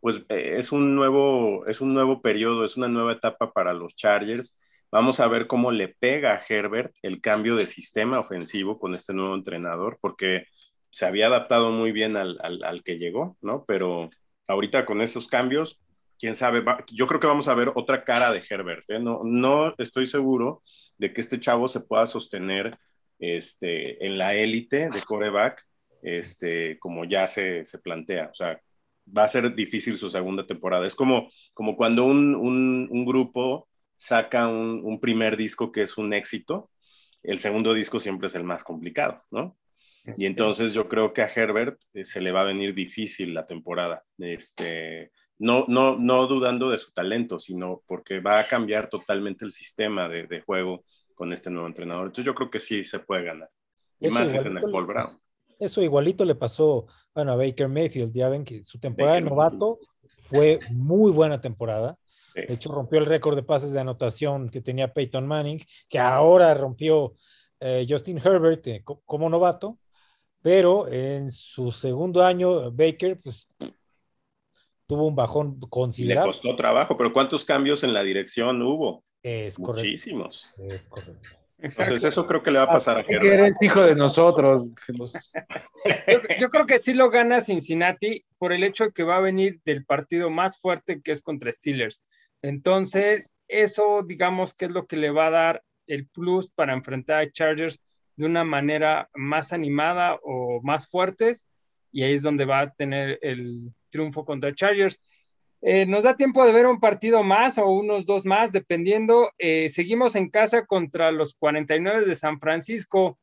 Pues 0.00 0.22
eh, 0.28 0.56
es, 0.58 0.72
un 0.72 0.94
nuevo, 0.94 1.66
es 1.66 1.80
un 1.80 1.94
nuevo 1.94 2.20
periodo, 2.22 2.64
es 2.64 2.76
una 2.76 2.88
nueva 2.88 3.12
etapa 3.12 3.52
para 3.52 3.72
los 3.72 3.94
Chargers. 3.94 4.58
Vamos 4.90 5.20
a 5.20 5.28
ver 5.28 5.46
cómo 5.46 5.70
le 5.72 5.88
pega 5.88 6.34
a 6.34 6.42
Herbert 6.46 6.94
el 7.02 7.20
cambio 7.20 7.56
de 7.56 7.66
sistema 7.66 8.18
ofensivo 8.18 8.78
con 8.78 8.94
este 8.94 9.14
nuevo 9.14 9.34
entrenador, 9.34 9.98
porque 10.00 10.44
se 10.90 11.06
había 11.06 11.28
adaptado 11.28 11.70
muy 11.70 11.92
bien 11.92 12.16
al, 12.16 12.38
al, 12.42 12.62
al 12.62 12.82
que 12.82 12.98
llegó, 12.98 13.38
¿no? 13.40 13.64
Pero 13.66 14.10
ahorita 14.48 14.84
con 14.84 15.00
esos 15.00 15.28
cambios, 15.28 15.80
quién 16.22 16.36
sabe, 16.36 16.60
va, 16.60 16.84
yo 16.92 17.08
creo 17.08 17.18
que 17.18 17.26
vamos 17.26 17.48
a 17.48 17.54
ver 17.54 17.72
otra 17.74 18.04
cara 18.04 18.32
de 18.32 18.40
Herbert, 18.48 18.88
¿eh? 18.90 19.00
No, 19.00 19.22
no 19.24 19.74
estoy 19.76 20.06
seguro 20.06 20.62
de 20.96 21.12
que 21.12 21.20
este 21.20 21.40
chavo 21.40 21.66
se 21.66 21.80
pueda 21.80 22.06
sostener 22.06 22.78
este, 23.18 24.06
en 24.06 24.16
la 24.18 24.32
élite 24.32 24.88
de 24.88 25.02
coreback, 25.04 25.66
este, 26.00 26.78
como 26.78 27.04
ya 27.06 27.26
se, 27.26 27.66
se, 27.66 27.80
plantea. 27.80 28.28
O 28.30 28.34
sea, 28.34 28.60
va 29.04 29.24
a 29.24 29.28
ser 29.28 29.52
difícil 29.52 29.96
su 29.96 30.10
segunda 30.10 30.46
temporada. 30.46 30.86
Es 30.86 30.94
como, 30.94 31.28
como 31.54 31.76
cuando 31.76 32.04
un, 32.04 32.36
un, 32.36 32.86
un 32.88 33.04
grupo 33.04 33.68
saca 33.96 34.46
un, 34.46 34.80
un, 34.84 35.00
primer 35.00 35.36
disco 35.36 35.72
que 35.72 35.82
es 35.82 35.98
un 35.98 36.14
éxito, 36.14 36.70
el 37.24 37.40
segundo 37.40 37.74
disco 37.74 37.98
siempre 37.98 38.28
es 38.28 38.36
el 38.36 38.44
más 38.44 38.62
complicado, 38.62 39.24
¿no? 39.32 39.56
Y 40.16 40.26
entonces 40.26 40.72
yo 40.72 40.88
creo 40.88 41.12
que 41.12 41.22
a 41.22 41.32
Herbert 41.34 41.80
eh, 41.94 42.04
se 42.04 42.20
le 42.20 42.30
va 42.30 42.42
a 42.42 42.52
venir 42.52 42.74
difícil 42.74 43.34
la 43.34 43.44
temporada. 43.44 44.04
Este, 44.18 45.10
no, 45.38 45.64
no, 45.68 45.96
no 45.98 46.26
dudando 46.26 46.70
de 46.70 46.78
su 46.78 46.92
talento, 46.92 47.38
sino 47.38 47.82
porque 47.86 48.20
va 48.20 48.38
a 48.40 48.44
cambiar 48.46 48.88
totalmente 48.88 49.44
el 49.44 49.50
sistema 49.50 50.08
de, 50.08 50.26
de 50.26 50.40
juego 50.42 50.84
con 51.14 51.32
este 51.32 51.50
nuevo 51.50 51.66
entrenador. 51.66 52.06
Entonces 52.06 52.24
yo 52.26 52.34
creo 52.34 52.50
que 52.50 52.60
sí 52.60 52.84
se 52.84 52.98
puede 53.00 53.24
ganar. 53.24 53.48
Y 54.00 54.06
Eso 54.06 54.14
más 54.14 54.28
en 54.30 54.36
el 54.36 54.46
igualito, 54.46 54.72
Paul 54.72 54.86
Brown. 54.86 55.18
eso 55.58 55.82
igualito 55.82 56.24
le 56.24 56.34
pasó 56.34 56.86
bueno, 57.14 57.32
a 57.32 57.36
Baker 57.36 57.68
Mayfield. 57.68 58.12
Ya 58.14 58.28
ven 58.28 58.44
que 58.44 58.64
su 58.64 58.78
temporada 58.78 59.14
Baker 59.14 59.24
de 59.24 59.30
novato 59.30 59.78
fue 60.06 60.58
muy 60.70 61.10
buena 61.12 61.40
temporada. 61.40 61.98
Sí. 62.34 62.40
De 62.46 62.54
hecho, 62.54 62.72
rompió 62.72 62.98
el 62.98 63.06
récord 63.06 63.36
de 63.36 63.42
pases 63.42 63.72
de 63.72 63.80
anotación 63.80 64.48
que 64.48 64.60
tenía 64.62 64.92
Peyton 64.92 65.26
Manning, 65.26 65.60
que 65.88 65.98
ahora 65.98 66.54
rompió 66.54 67.14
eh, 67.60 67.86
Justin 67.88 68.18
Herbert 68.18 68.66
eh, 68.68 68.82
co- 68.82 69.02
como 69.04 69.28
novato. 69.28 69.78
Pero 70.40 70.88
en 70.88 71.30
su 71.30 71.70
segundo 71.70 72.24
año, 72.24 72.72
Baker, 72.72 73.20
pues 73.22 73.48
tuvo 74.92 75.06
un 75.06 75.16
bajón 75.16 75.56
Y 75.58 75.64
le 75.64 75.68
considerable. 75.70 76.28
costó 76.32 76.54
trabajo, 76.54 76.98
pero 76.98 77.14
¿cuántos 77.14 77.46
cambios 77.46 77.82
en 77.82 77.94
la 77.94 78.02
dirección 78.02 78.60
hubo? 78.60 79.04
Es 79.22 79.56
correcto. 79.56 79.88
Muchísimos. 79.88 80.54
Es 80.58 80.82
correcto. 80.82 81.28
Exacto. 81.58 81.94
Entonces, 81.94 82.12
eso 82.12 82.26
creo 82.26 82.42
que 82.42 82.50
le 82.50 82.58
va 82.58 82.64
a 82.64 82.68
pasar 82.68 82.98
a 82.98 83.04
Que 83.04 83.14
eres 83.14 83.56
hijo 83.62 83.80
de 83.82 83.94
nosotros. 83.94 84.70
Yo, 84.88 86.18
yo 86.40 86.48
creo 86.50 86.66
que 86.66 86.78
sí 86.78 86.92
lo 86.92 87.08
gana 87.08 87.40
Cincinnati 87.40 88.24
por 88.36 88.52
el 88.52 88.64
hecho 88.64 88.84
de 88.84 88.92
que 88.92 89.04
va 89.04 89.16
a 89.16 89.20
venir 89.20 89.60
del 89.64 89.86
partido 89.86 90.28
más 90.28 90.60
fuerte 90.60 91.00
que 91.00 91.12
es 91.12 91.22
contra 91.22 91.52
Steelers. 91.52 92.04
Entonces, 92.42 93.36
eso 93.48 94.02
digamos 94.06 94.52
que 94.54 94.66
es 94.66 94.72
lo 94.72 94.86
que 94.86 94.96
le 94.96 95.10
va 95.10 95.28
a 95.28 95.30
dar 95.30 95.62
el 95.86 96.06
plus 96.08 96.50
para 96.50 96.74
enfrentar 96.74 97.22
a 97.22 97.30
Chargers 97.30 97.80
de 98.16 98.26
una 98.26 98.44
manera 98.44 99.08
más 99.14 99.52
animada 99.52 100.18
o 100.22 100.60
más 100.62 100.86
fuertes 100.88 101.48
y 101.92 102.02
ahí 102.02 102.14
es 102.14 102.22
donde 102.22 102.44
va 102.44 102.60
a 102.60 102.70
tener 102.72 103.18
el 103.22 103.72
triunfo 103.90 104.24
contra 104.24 104.54
Chargers. 104.54 105.00
Eh, 105.60 105.86
nos 105.86 106.02
da 106.02 106.16
tiempo 106.16 106.44
de 106.44 106.52
ver 106.52 106.66
un 106.66 106.80
partido 106.80 107.22
más 107.22 107.58
o 107.58 107.66
unos 107.68 108.04
dos 108.06 108.24
más, 108.24 108.50
dependiendo. 108.50 109.30
Eh, 109.38 109.68
seguimos 109.68 110.16
en 110.16 110.30
casa 110.30 110.66
contra 110.66 111.12
los 111.12 111.34
49 111.34 112.04
de 112.04 112.14
San 112.16 112.40
Francisco. 112.40 113.18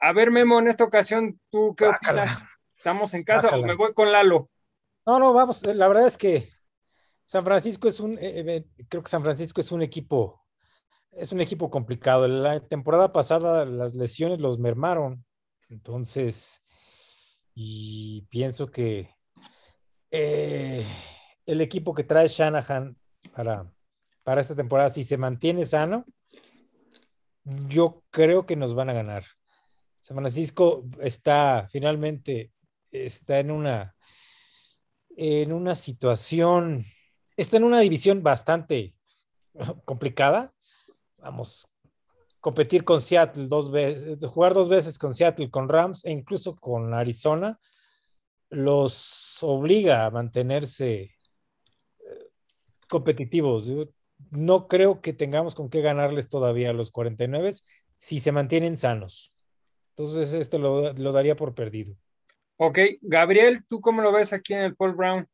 A 0.00 0.12
ver, 0.12 0.30
Memo, 0.30 0.58
en 0.58 0.68
esta 0.68 0.84
ocasión, 0.84 1.40
¿tú 1.50 1.74
qué 1.76 1.86
opinas? 1.86 2.50
¿Estamos 2.74 3.14
en 3.14 3.24
casa 3.24 3.54
o 3.56 3.62
me 3.62 3.74
voy 3.74 3.94
con 3.94 4.10
Lalo? 4.10 4.50
No, 5.06 5.18
no, 5.18 5.32
vamos. 5.32 5.64
La 5.66 5.88
verdad 5.88 6.06
es 6.06 6.16
que 6.16 6.48
San 7.26 7.44
Francisco 7.44 7.88
es 7.88 8.00
un, 8.00 8.14
eh, 8.14 8.44
eh, 8.46 8.64
creo 8.88 9.02
que 9.02 9.10
San 9.10 9.22
Francisco 9.22 9.60
es 9.60 9.70
un 9.70 9.82
equipo, 9.82 10.42
es 11.12 11.30
un 11.30 11.40
equipo 11.40 11.70
complicado. 11.70 12.26
La 12.26 12.60
temporada 12.60 13.12
pasada 13.12 13.64
las 13.64 13.94
lesiones 13.94 14.40
los 14.40 14.58
mermaron. 14.58 15.24
Entonces, 15.68 16.62
y 17.62 18.22
pienso 18.30 18.70
que 18.70 19.14
eh, 20.10 20.86
el 21.44 21.60
equipo 21.60 21.92
que 21.92 22.04
trae 22.04 22.26
Shanahan 22.26 22.96
para, 23.34 23.70
para 24.22 24.40
esta 24.40 24.56
temporada, 24.56 24.88
si 24.88 25.04
se 25.04 25.18
mantiene 25.18 25.66
sano, 25.66 26.06
yo 27.44 28.02
creo 28.08 28.46
que 28.46 28.56
nos 28.56 28.74
van 28.74 28.88
a 28.88 28.94
ganar. 28.94 29.24
San 30.00 30.16
Francisco 30.16 30.86
está 31.02 31.68
finalmente, 31.70 32.50
está 32.90 33.40
en 33.40 33.50
una, 33.50 33.94
en 35.14 35.52
una 35.52 35.74
situación, 35.74 36.86
está 37.36 37.58
en 37.58 37.64
una 37.64 37.80
división 37.80 38.22
bastante 38.22 38.94
complicada. 39.84 40.54
Vamos, 41.18 41.68
competir 42.40 42.84
con 42.84 43.00
Seattle 43.00 43.46
dos 43.46 43.70
veces, 43.70 44.18
jugar 44.26 44.54
dos 44.54 44.68
veces 44.68 44.98
con 44.98 45.14
Seattle, 45.14 45.50
con 45.50 45.68
Rams 45.68 46.04
e 46.04 46.10
incluso 46.10 46.56
con 46.56 46.94
Arizona, 46.94 47.58
los 48.48 49.42
obliga 49.42 50.06
a 50.06 50.10
mantenerse 50.10 51.02
eh, 51.02 51.12
competitivos. 52.88 53.70
No 54.30 54.68
creo 54.68 55.00
que 55.00 55.12
tengamos 55.12 55.54
con 55.54 55.70
qué 55.70 55.80
ganarles 55.80 56.28
todavía 56.28 56.70
a 56.70 56.74
los 56.74 56.90
49 56.90 57.52
si 57.98 58.18
se 58.18 58.32
mantienen 58.32 58.78
sanos. 58.78 59.36
Entonces, 59.96 60.32
esto 60.32 60.58
lo, 60.58 60.92
lo 60.94 61.12
daría 61.12 61.36
por 61.36 61.54
perdido. 61.54 61.94
Ok, 62.56 62.78
Gabriel, 63.02 63.64
¿tú 63.66 63.80
cómo 63.80 64.02
lo 64.02 64.12
ves 64.12 64.32
aquí 64.32 64.54
en 64.54 64.60
el 64.60 64.76
Paul 64.76 64.94
Brown? 64.94 65.26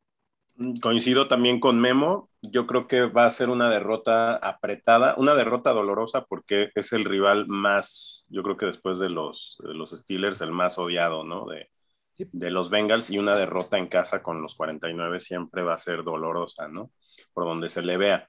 Coincido 0.80 1.28
también 1.28 1.60
con 1.60 1.78
Memo. 1.80 2.30
Yo 2.40 2.66
creo 2.66 2.86
que 2.88 3.02
va 3.02 3.26
a 3.26 3.30
ser 3.30 3.50
una 3.50 3.68
derrota 3.68 4.36
apretada, 4.36 5.14
una 5.18 5.34
derrota 5.34 5.72
dolorosa 5.72 6.24
porque 6.24 6.70
es 6.74 6.92
el 6.94 7.04
rival 7.04 7.46
más, 7.46 8.24
yo 8.30 8.42
creo 8.42 8.56
que 8.56 8.64
después 8.66 8.98
de 8.98 9.10
los, 9.10 9.58
de 9.62 9.74
los 9.74 9.90
Steelers, 9.90 10.40
el 10.40 10.52
más 10.52 10.78
odiado, 10.78 11.24
¿no? 11.24 11.44
De, 11.46 11.68
Sí. 12.12 12.26
de 12.32 12.50
los 12.50 12.70
Bengals 12.70 13.10
y 13.10 13.18
una 13.18 13.36
derrota 13.36 13.78
en 13.78 13.88
casa 13.88 14.22
con 14.22 14.42
los 14.42 14.54
49 14.56 15.20
siempre 15.20 15.62
va 15.62 15.74
a 15.74 15.78
ser 15.78 16.04
dolorosa, 16.04 16.68
¿no? 16.68 16.90
Por 17.34 17.44
donde 17.46 17.68
se 17.70 17.82
le 17.82 17.96
vea. 17.98 18.28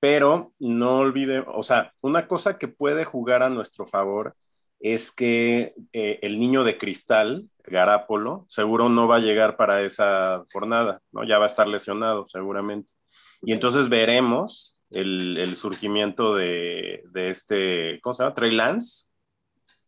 Pero 0.00 0.52
no 0.58 0.98
olvide, 0.98 1.44
o 1.46 1.62
sea, 1.62 1.92
una 2.02 2.28
cosa 2.28 2.58
que 2.58 2.68
puede 2.68 3.04
jugar 3.04 3.42
a 3.42 3.50
nuestro 3.50 3.86
favor 3.86 4.36
es 4.84 5.10
que 5.10 5.74
eh, 5.94 6.18
el 6.20 6.38
niño 6.38 6.62
de 6.62 6.76
cristal, 6.76 7.48
Garapolo, 7.64 8.44
seguro 8.50 8.90
no 8.90 9.08
va 9.08 9.16
a 9.16 9.20
llegar 9.20 9.56
para 9.56 9.80
esa 9.80 10.44
jornada, 10.52 11.00
¿no? 11.10 11.24
Ya 11.24 11.38
va 11.38 11.44
a 11.44 11.48
estar 11.48 11.66
lesionado, 11.66 12.26
seguramente. 12.26 12.92
Y 13.40 13.52
entonces 13.52 13.88
veremos 13.88 14.78
el, 14.90 15.38
el 15.38 15.56
surgimiento 15.56 16.34
de, 16.36 17.02
de, 17.12 17.30
este, 17.30 17.98
¿cómo 18.02 18.12
se 18.12 18.24
llama? 18.24 18.34
Trey 18.34 18.50
Lance. 18.50 19.06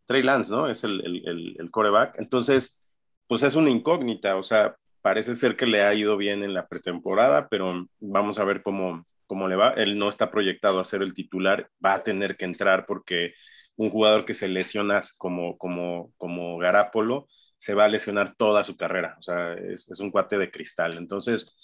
Trey 0.06 0.22
Lance, 0.22 0.50
¿no? 0.50 0.66
Es 0.66 0.82
el, 0.82 1.04
el, 1.04 1.28
el, 1.28 1.56
el 1.58 1.70
coreback. 1.70 2.18
Entonces, 2.18 2.80
pues 3.26 3.42
es 3.42 3.54
una 3.54 3.68
incógnita, 3.68 4.36
o 4.36 4.42
sea, 4.42 4.76
parece 5.02 5.36
ser 5.36 5.56
que 5.56 5.66
le 5.66 5.82
ha 5.82 5.92
ido 5.92 6.16
bien 6.16 6.42
en 6.42 6.54
la 6.54 6.66
pretemporada, 6.66 7.48
pero 7.50 7.86
vamos 8.00 8.38
a 8.38 8.44
ver 8.44 8.62
cómo, 8.62 9.04
cómo 9.26 9.46
le 9.46 9.56
va. 9.56 9.72
Él 9.72 9.98
no 9.98 10.08
está 10.08 10.30
proyectado 10.30 10.80
a 10.80 10.84
ser 10.84 11.02
el 11.02 11.12
titular, 11.12 11.68
va 11.84 11.96
a 11.96 12.02
tener 12.02 12.38
que 12.38 12.46
entrar 12.46 12.86
porque 12.86 13.34
un 13.76 13.90
jugador 13.90 14.24
que 14.24 14.34
se 14.34 14.48
lesiona 14.48 15.00
como, 15.18 15.56
como, 15.58 16.12
como 16.16 16.58
Garapolo 16.58 17.28
se 17.56 17.74
va 17.74 17.84
a 17.84 17.88
lesionar 17.88 18.34
toda 18.34 18.64
su 18.64 18.76
carrera, 18.76 19.16
o 19.18 19.22
sea, 19.22 19.54
es, 19.54 19.88
un 20.00 20.10
cuate 20.10 20.38
de 20.38 20.50
cristal. 20.50 20.96
Entonces, 20.96 21.54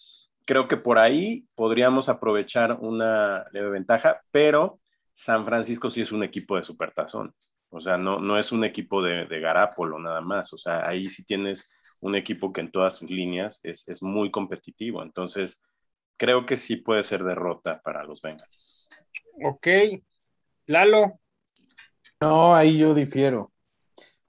creo 0.47 0.69
que 0.69 0.77
por 0.77 0.99
ahí 0.99 1.47
podríamos 1.55 2.09
aprovechar 2.09 2.79
una 2.81 3.45
leve 3.53 3.71
ventaja, 3.71 4.21
pero 4.31 4.81
San 5.13 5.45
Francisco 5.45 5.91
sí 5.91 6.01
es 6.01 6.13
un 6.13 6.23
equipo 6.23 6.57
de 6.57 6.65
supertazón. 6.65 7.35
O 7.69 7.81
sea, 7.81 7.97
no, 7.97 8.19
no 8.19 8.39
es 8.39 8.53
un 8.53 8.65
equipo 8.65 9.03
de, 9.03 9.27
de 9.27 9.41
Garapolo 9.41 9.99
nada 9.99 10.21
más. 10.21 10.53
O 10.53 10.59
sea, 10.59 10.87
ahí 10.87 11.07
sí 11.07 11.25
tienes 11.25 11.73
un 12.01 12.15
equipo 12.15 12.53
que 12.53 12.61
en 12.61 12.71
todas 12.71 12.97
sus 12.97 13.11
líneas 13.11 13.61
es, 13.63 13.89
es 13.89 14.03
muy 14.03 14.31
competitivo. 14.31 15.03
Entonces, 15.03 15.63
creo 16.19 16.45
que 16.45 16.57
sí 16.57 16.77
puede 16.77 17.03
ser 17.03 17.25
derrota 17.25 17.81
para 17.83 18.05
los 18.05 18.21
Bengals. 18.21 18.89
Ok. 19.43 19.69
Lalo. 20.67 21.22
No, 22.23 22.55
ahí 22.55 22.79
yo 22.79 22.95
difiero. 22.95 23.51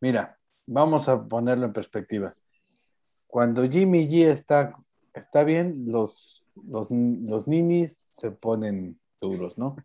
Mira, 0.01 0.39
vamos 0.65 1.08
a 1.08 1.27
ponerlo 1.27 1.67
en 1.67 1.73
perspectiva. 1.73 2.36
Cuando 3.27 3.69
Jimmy 3.69 4.08
G 4.08 4.29
está, 4.29 4.75
está 5.13 5.43
bien, 5.43 5.84
los, 5.86 6.47
los, 6.56 6.89
los 6.89 7.47
ninis 7.47 8.03
se 8.10 8.32
ponen 8.32 8.99
duros, 9.21 9.60
¿no? 9.60 9.75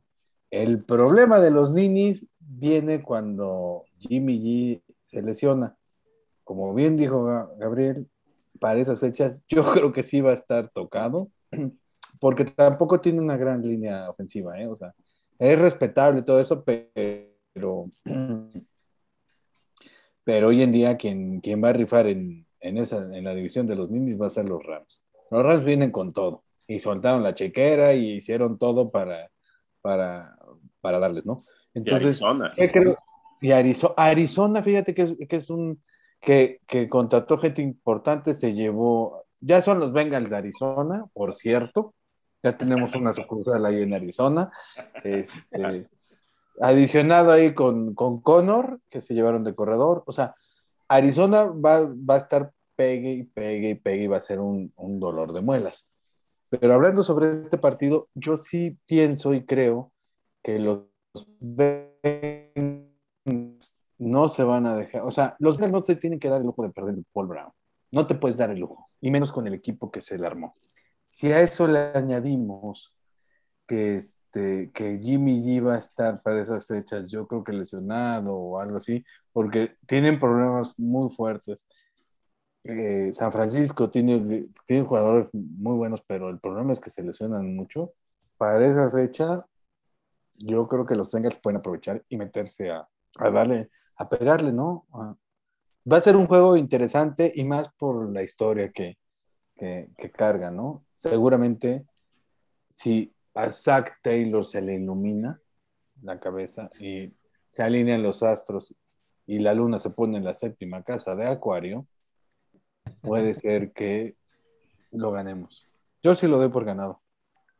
El 0.51 0.79
problema 0.87 1.39
de 1.39 1.51
los 1.51 1.71
ninis 1.73 2.27
viene 2.39 3.03
cuando 3.03 3.85
Jimmy 3.99 4.39
G 4.41 4.83
se 5.05 5.21
lesiona. 5.21 5.77
Como 6.45 6.73
bien 6.73 6.97
dijo 6.97 7.25
Gabriel, 7.59 8.09
para 8.59 8.81
esas 8.81 9.01
fechas 9.01 9.39
yo 9.51 9.63
creo 9.75 9.93
que 9.93 10.03
sí 10.03 10.23
va 10.23 10.31
a 10.31 10.41
estar 10.41 10.71
tocado, 10.71 11.25
porque 12.21 12.47
tampoco 12.47 13.03
tiene 13.03 13.21
una 13.21 13.37
gran 13.37 13.61
línea 13.61 14.09
ofensiva, 14.09 14.59
¿eh? 14.59 14.67
O 14.67 14.79
sea, 14.79 14.95
es 15.39 15.59
respetable 15.59 16.23
todo 16.23 16.41
eso, 16.41 16.65
pero, 16.65 17.28
pero 20.25 20.49
hoy 20.49 20.63
en 20.63 20.73
día 20.73 20.97
quien, 20.97 21.41
quien 21.41 21.63
va 21.63 21.71
a 21.71 21.73
rifar 21.73 22.07
en, 22.07 22.47
en, 22.61 22.79
esa, 22.79 22.99
en 22.99 23.25
la 23.25 23.35
división 23.35 23.67
de 23.67 23.77
los 23.77 23.91
ninis 23.91 24.21
va 24.21 24.27
a 24.27 24.31
ser 24.31 24.47
los 24.47 24.63
Rams. 24.63 25.03
Los 25.31 25.43
Rams 25.43 25.65
vienen 25.65 25.91
con 25.91 26.11
todo 26.11 26.45
y 26.67 26.79
soltaron 26.79 27.23
la 27.23 27.35
chequera 27.35 27.95
y 27.95 28.13
hicieron 28.13 28.59
todo 28.59 28.91
para, 28.91 29.31
para, 29.81 30.37
para 30.81 30.99
darles, 30.99 31.25
¿no? 31.25 31.45
Entonces, 31.75 32.21
y 32.21 32.25
Arizona. 32.25 32.53
¿qué 32.57 32.71
creo? 32.71 32.97
Y 33.41 33.53
Arizona, 33.53 33.95
Arizona, 33.97 34.63
fíjate 34.63 34.95
que 34.95 35.03
es, 35.03 35.29
que 35.29 35.37
es 35.37 35.51
un 35.51 35.81
que, 36.21 36.61
que, 36.67 36.89
contrató 36.89 37.39
gente 37.39 37.63
importante, 37.63 38.35
se 38.35 38.53
llevó, 38.53 39.25
ya 39.41 39.63
son 39.63 39.79
los 39.79 39.93
Bengals 39.93 40.31
de 40.31 40.37
Arizona, 40.37 41.07
por 41.13 41.35
cierto, 41.35 41.95
ya 42.43 42.57
tenemos 42.57 42.95
una 42.95 43.13
sucursal 43.13 43.65
ahí 43.65 43.83
en 43.83 43.95
Arizona, 43.95 44.51
este, 45.05 45.89
adicionado 46.61 47.33
ahí 47.33 47.55
con, 47.55 47.95
con 47.95 48.21
Connor, 48.21 48.81
que 48.91 49.03
se 49.03 49.15
llevaron 49.15 49.45
de 49.45 49.55
corredor, 49.55 50.03
o 50.07 50.13
sea, 50.13 50.35
Arizona 50.89 51.45
va, 51.45 51.81
va 51.87 52.15
a 52.15 52.19
estar 52.19 52.53
pegue 52.77 53.11
y 53.11 53.25
pegue 53.25 53.71
y 53.71 53.75
pegue 53.75 54.05
y 54.05 54.07
va 54.07 54.19
a 54.19 54.21
ser 54.21 54.39
un, 54.39 54.73
un 54.77 55.01
dolor 55.01 55.33
de 55.33 55.41
muelas. 55.41 55.87
Pero 56.49 56.75
hablando 56.75 57.03
sobre 57.03 57.43
este 57.43 57.59
partido, 57.59 58.09
yo 58.15 58.37
sí 58.37 58.79
pienso 58.87 59.35
y 59.35 59.45
creo 59.45 59.93
que 60.43 60.59
los 60.59 60.85
no 63.99 64.29
se 64.29 64.45
van 64.45 64.67
a 64.67 64.77
dejar, 64.77 65.03
o 65.03 65.11
sea, 65.11 65.37
los 65.41 65.59
no 65.59 65.83
te 65.83 65.97
tienen 65.97 66.21
que 66.21 66.29
dar 66.29 66.41
el 66.41 66.47
lujo 66.47 66.63
de 66.63 66.71
perder 66.71 66.95
Paul 67.13 67.27
Brown, 67.27 67.53
no 67.91 68.07
te 68.07 68.15
puedes 68.15 68.39
dar 68.39 68.51
el 68.51 68.61
lujo, 68.61 68.87
y 69.01 69.11
menos 69.11 69.33
con 69.33 69.47
el 69.47 69.55
equipo 69.55 69.91
que 69.91 70.01
se 70.01 70.17
le 70.17 70.27
armó. 70.27 70.55
Si 71.09 71.33
a 71.33 71.41
eso 71.41 71.67
le 71.67 71.91
añadimos 71.95 72.95
que, 73.67 74.01
este, 74.29 74.71
que 74.73 74.99
Jimmy 74.99 75.43
G 75.43 75.67
va 75.67 75.77
a 75.77 75.79
estar 75.79 76.23
para 76.23 76.43
esas 76.43 76.67
fechas, 76.67 77.07
yo 77.07 77.27
creo 77.27 77.43
que 77.45 77.53
lesionado 77.53 78.35
o 78.35 78.61
algo 78.61 78.77
así, 78.77 79.05
porque 79.33 79.77
tienen 79.87 80.21
problemas 80.21 80.79
muy 80.79 81.09
fuertes. 81.11 81.65
Eh, 82.65 83.13
San 83.15 83.33
Francisco 83.33 83.91
tiene, 83.91 84.49
tiene 84.67 84.85
jugadores 84.85 85.29
muy 85.33 85.77
buenos, 85.77 86.03
pero 86.07 86.29
el 86.29 86.39
problema 86.41 86.73
es 86.73 86.81
que 86.81 86.91
se 86.91 87.03
lesionan 87.03 87.57
mucho. 87.57 87.95
Para 88.37 88.67
esa 88.67 88.91
fecha, 88.91 89.47
yo 90.37 90.69
creo 90.69 90.85
que 90.85 90.95
los 90.95 91.11
Bengals 91.11 91.37
pueden 91.37 91.59
aprovechar 91.59 92.05
y 92.09 92.17
meterse 92.19 92.71
a, 92.71 92.87
a 93.19 93.31
darle, 93.31 93.71
a 93.97 94.09
pegarle, 94.09 94.53
¿no? 94.53 94.87
A, 94.93 95.17
va 95.91 95.97
a 95.97 96.01
ser 96.03 96.17
un 96.17 96.27
juego 96.27 96.57
interesante 96.57 97.33
y 97.35 97.45
más 97.45 97.71
por 97.79 98.13
la 98.13 98.23
historia 98.23 98.71
que, 98.73 98.99
que, 99.57 99.91
que, 99.97 100.11
carga, 100.11 100.51
¿no? 100.51 100.85
Seguramente, 100.95 101.87
si 102.71 103.15
a 103.39 103.53
Zach 103.53 103.99
Taylor 104.03 104.45
se 104.45 104.61
le 104.61 104.75
ilumina 104.75 105.41
la 106.03 106.19
cabeza 106.19 106.71
y 106.81 107.13
se 107.51 107.63
alinean 107.63 108.03
los 108.03 108.25
astros 108.25 108.75
y 109.27 109.39
la 109.39 109.55
luna 109.55 109.79
se 109.79 109.91
pone 109.91 110.19
en 110.19 110.25
la 110.25 110.35
séptima 110.35 110.83
casa 110.83 111.15
de 111.15 111.27
Acuario, 111.27 111.87
puede 113.01 113.35
ser 113.35 113.71
que 113.73 114.17
lo 114.91 115.13
ganemos. 115.13 115.69
Yo 116.03 116.17
sí 116.17 116.27
lo 116.27 116.39
doy 116.39 116.49
por 116.49 116.65
ganado. 116.65 117.01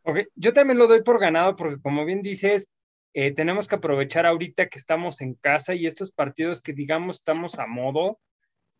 Ok, 0.03 0.19
yo 0.35 0.53
también 0.53 0.79
lo 0.79 0.89
doy 0.89 1.03
por 1.03 1.21
ganado 1.21 1.55
porque 1.55 1.81
como 1.81 2.05
bien 2.05 2.23
dices, 2.23 2.69
eh, 3.15 3.33
tenemos 3.33 3.69
que 3.69 3.77
aprovechar 3.77 4.27
ahorita 4.27 4.67
que 4.67 4.79
estamos 4.79 5.21
en 5.21 5.35
casa 5.35 5.77
y 5.77 5.87
estos 5.87 6.11
partidos 6.11 6.61
que 6.61 6.73
digamos 6.73 7.19
estamos 7.19 7.61
a 7.61 7.69
modo, 7.69 8.19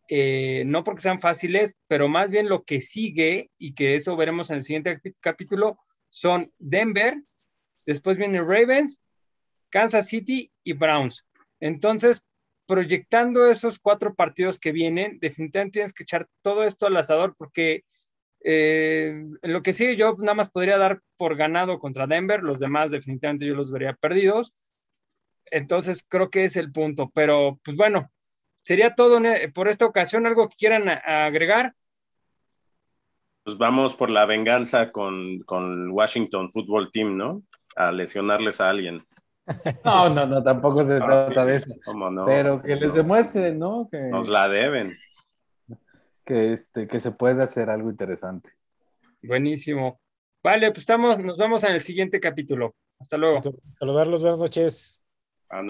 eh, 0.09 0.63
no 0.65 0.83
porque 0.83 1.03
sean 1.03 1.19
fáciles, 1.19 1.77
pero 1.87 2.09
más 2.09 2.29
bien 2.29 2.49
lo 2.49 2.63
que 2.63 2.81
sigue 2.81 3.51
y 3.57 3.73
que 3.73 3.95
eso 3.95 4.17
veremos 4.17 4.49
en 4.49 4.57
el 4.57 4.63
siguiente 4.63 4.99
capítulo 5.21 5.79
son 6.09 6.51
Denver, 6.57 7.21
después 7.85 8.17
viene 8.17 8.41
Ravens, 8.41 9.01
Kansas 9.69 10.07
City 10.07 10.51
y 10.63 10.73
Browns. 10.73 11.25
Entonces, 11.59 12.23
proyectando 12.65 13.49
esos 13.49 13.79
cuatro 13.79 14.13
partidos 14.13 14.59
que 14.59 14.71
vienen, 14.71 15.19
definitivamente 15.19 15.73
tienes 15.79 15.93
que 15.93 16.03
echar 16.03 16.27
todo 16.41 16.63
esto 16.63 16.87
al 16.87 16.97
asador 16.97 17.35
porque 17.37 17.83
eh, 18.41 19.25
lo 19.43 19.61
que 19.61 19.73
sí 19.73 19.95
yo 19.95 20.15
nada 20.19 20.35
más 20.35 20.49
podría 20.49 20.77
dar 20.77 21.01
por 21.17 21.35
ganado 21.35 21.79
contra 21.79 22.07
Denver, 22.07 22.43
los 22.43 22.59
demás 22.59 22.91
definitivamente 22.91 23.45
yo 23.45 23.55
los 23.55 23.71
vería 23.71 23.93
perdidos. 23.93 24.53
Entonces 25.45 26.05
creo 26.07 26.29
que 26.29 26.43
es 26.43 26.57
el 26.57 26.71
punto, 26.71 27.11
pero 27.13 27.59
pues 27.63 27.75
bueno, 27.75 28.11
sería 28.61 28.95
todo 28.95 29.19
por 29.53 29.67
esta 29.67 29.85
ocasión. 29.85 30.25
¿Algo 30.27 30.47
que 30.47 30.55
quieran 30.55 30.87
agregar? 30.89 31.73
Pues 33.43 33.57
vamos 33.57 33.95
por 33.95 34.09
la 34.09 34.25
venganza 34.25 34.91
con, 34.91 35.39
con 35.39 35.91
Washington 35.91 36.49
Football 36.49 36.91
Team, 36.91 37.17
¿no? 37.17 37.43
A 37.75 37.91
lesionarles 37.91 38.61
a 38.61 38.69
alguien. 38.69 39.03
No, 39.83 40.09
no, 40.09 40.27
no, 40.27 40.43
tampoco 40.43 40.83
se 40.83 40.97
ah, 40.97 41.05
trata 41.05 41.45
de 41.45 41.55
eso. 41.55 41.73
No? 42.11 42.25
Pero 42.25 42.61
que 42.61 42.75
les 42.75 42.93
demuestren, 42.93 43.57
¿no? 43.57 43.87
Que, 43.91 44.09
Nos 44.09 44.27
la 44.27 44.47
deben. 44.47 44.95
Que, 46.23 46.53
este, 46.53 46.87
que 46.87 46.99
se 46.99 47.11
puede 47.11 47.41
hacer 47.41 47.69
algo 47.69 47.89
interesante. 47.89 48.51
Buenísimo. 49.23 49.99
Vale, 50.43 50.67
pues 50.67 50.79
estamos, 50.79 51.19
nos 51.19 51.37
vemos 51.37 51.63
en 51.63 51.71
el 51.71 51.79
siguiente 51.79 52.19
capítulo. 52.19 52.75
Hasta 52.99 53.17
luego. 53.17 53.41
Saludarlos, 53.77 54.21
buenas 54.21 54.39
noches. 54.39 54.98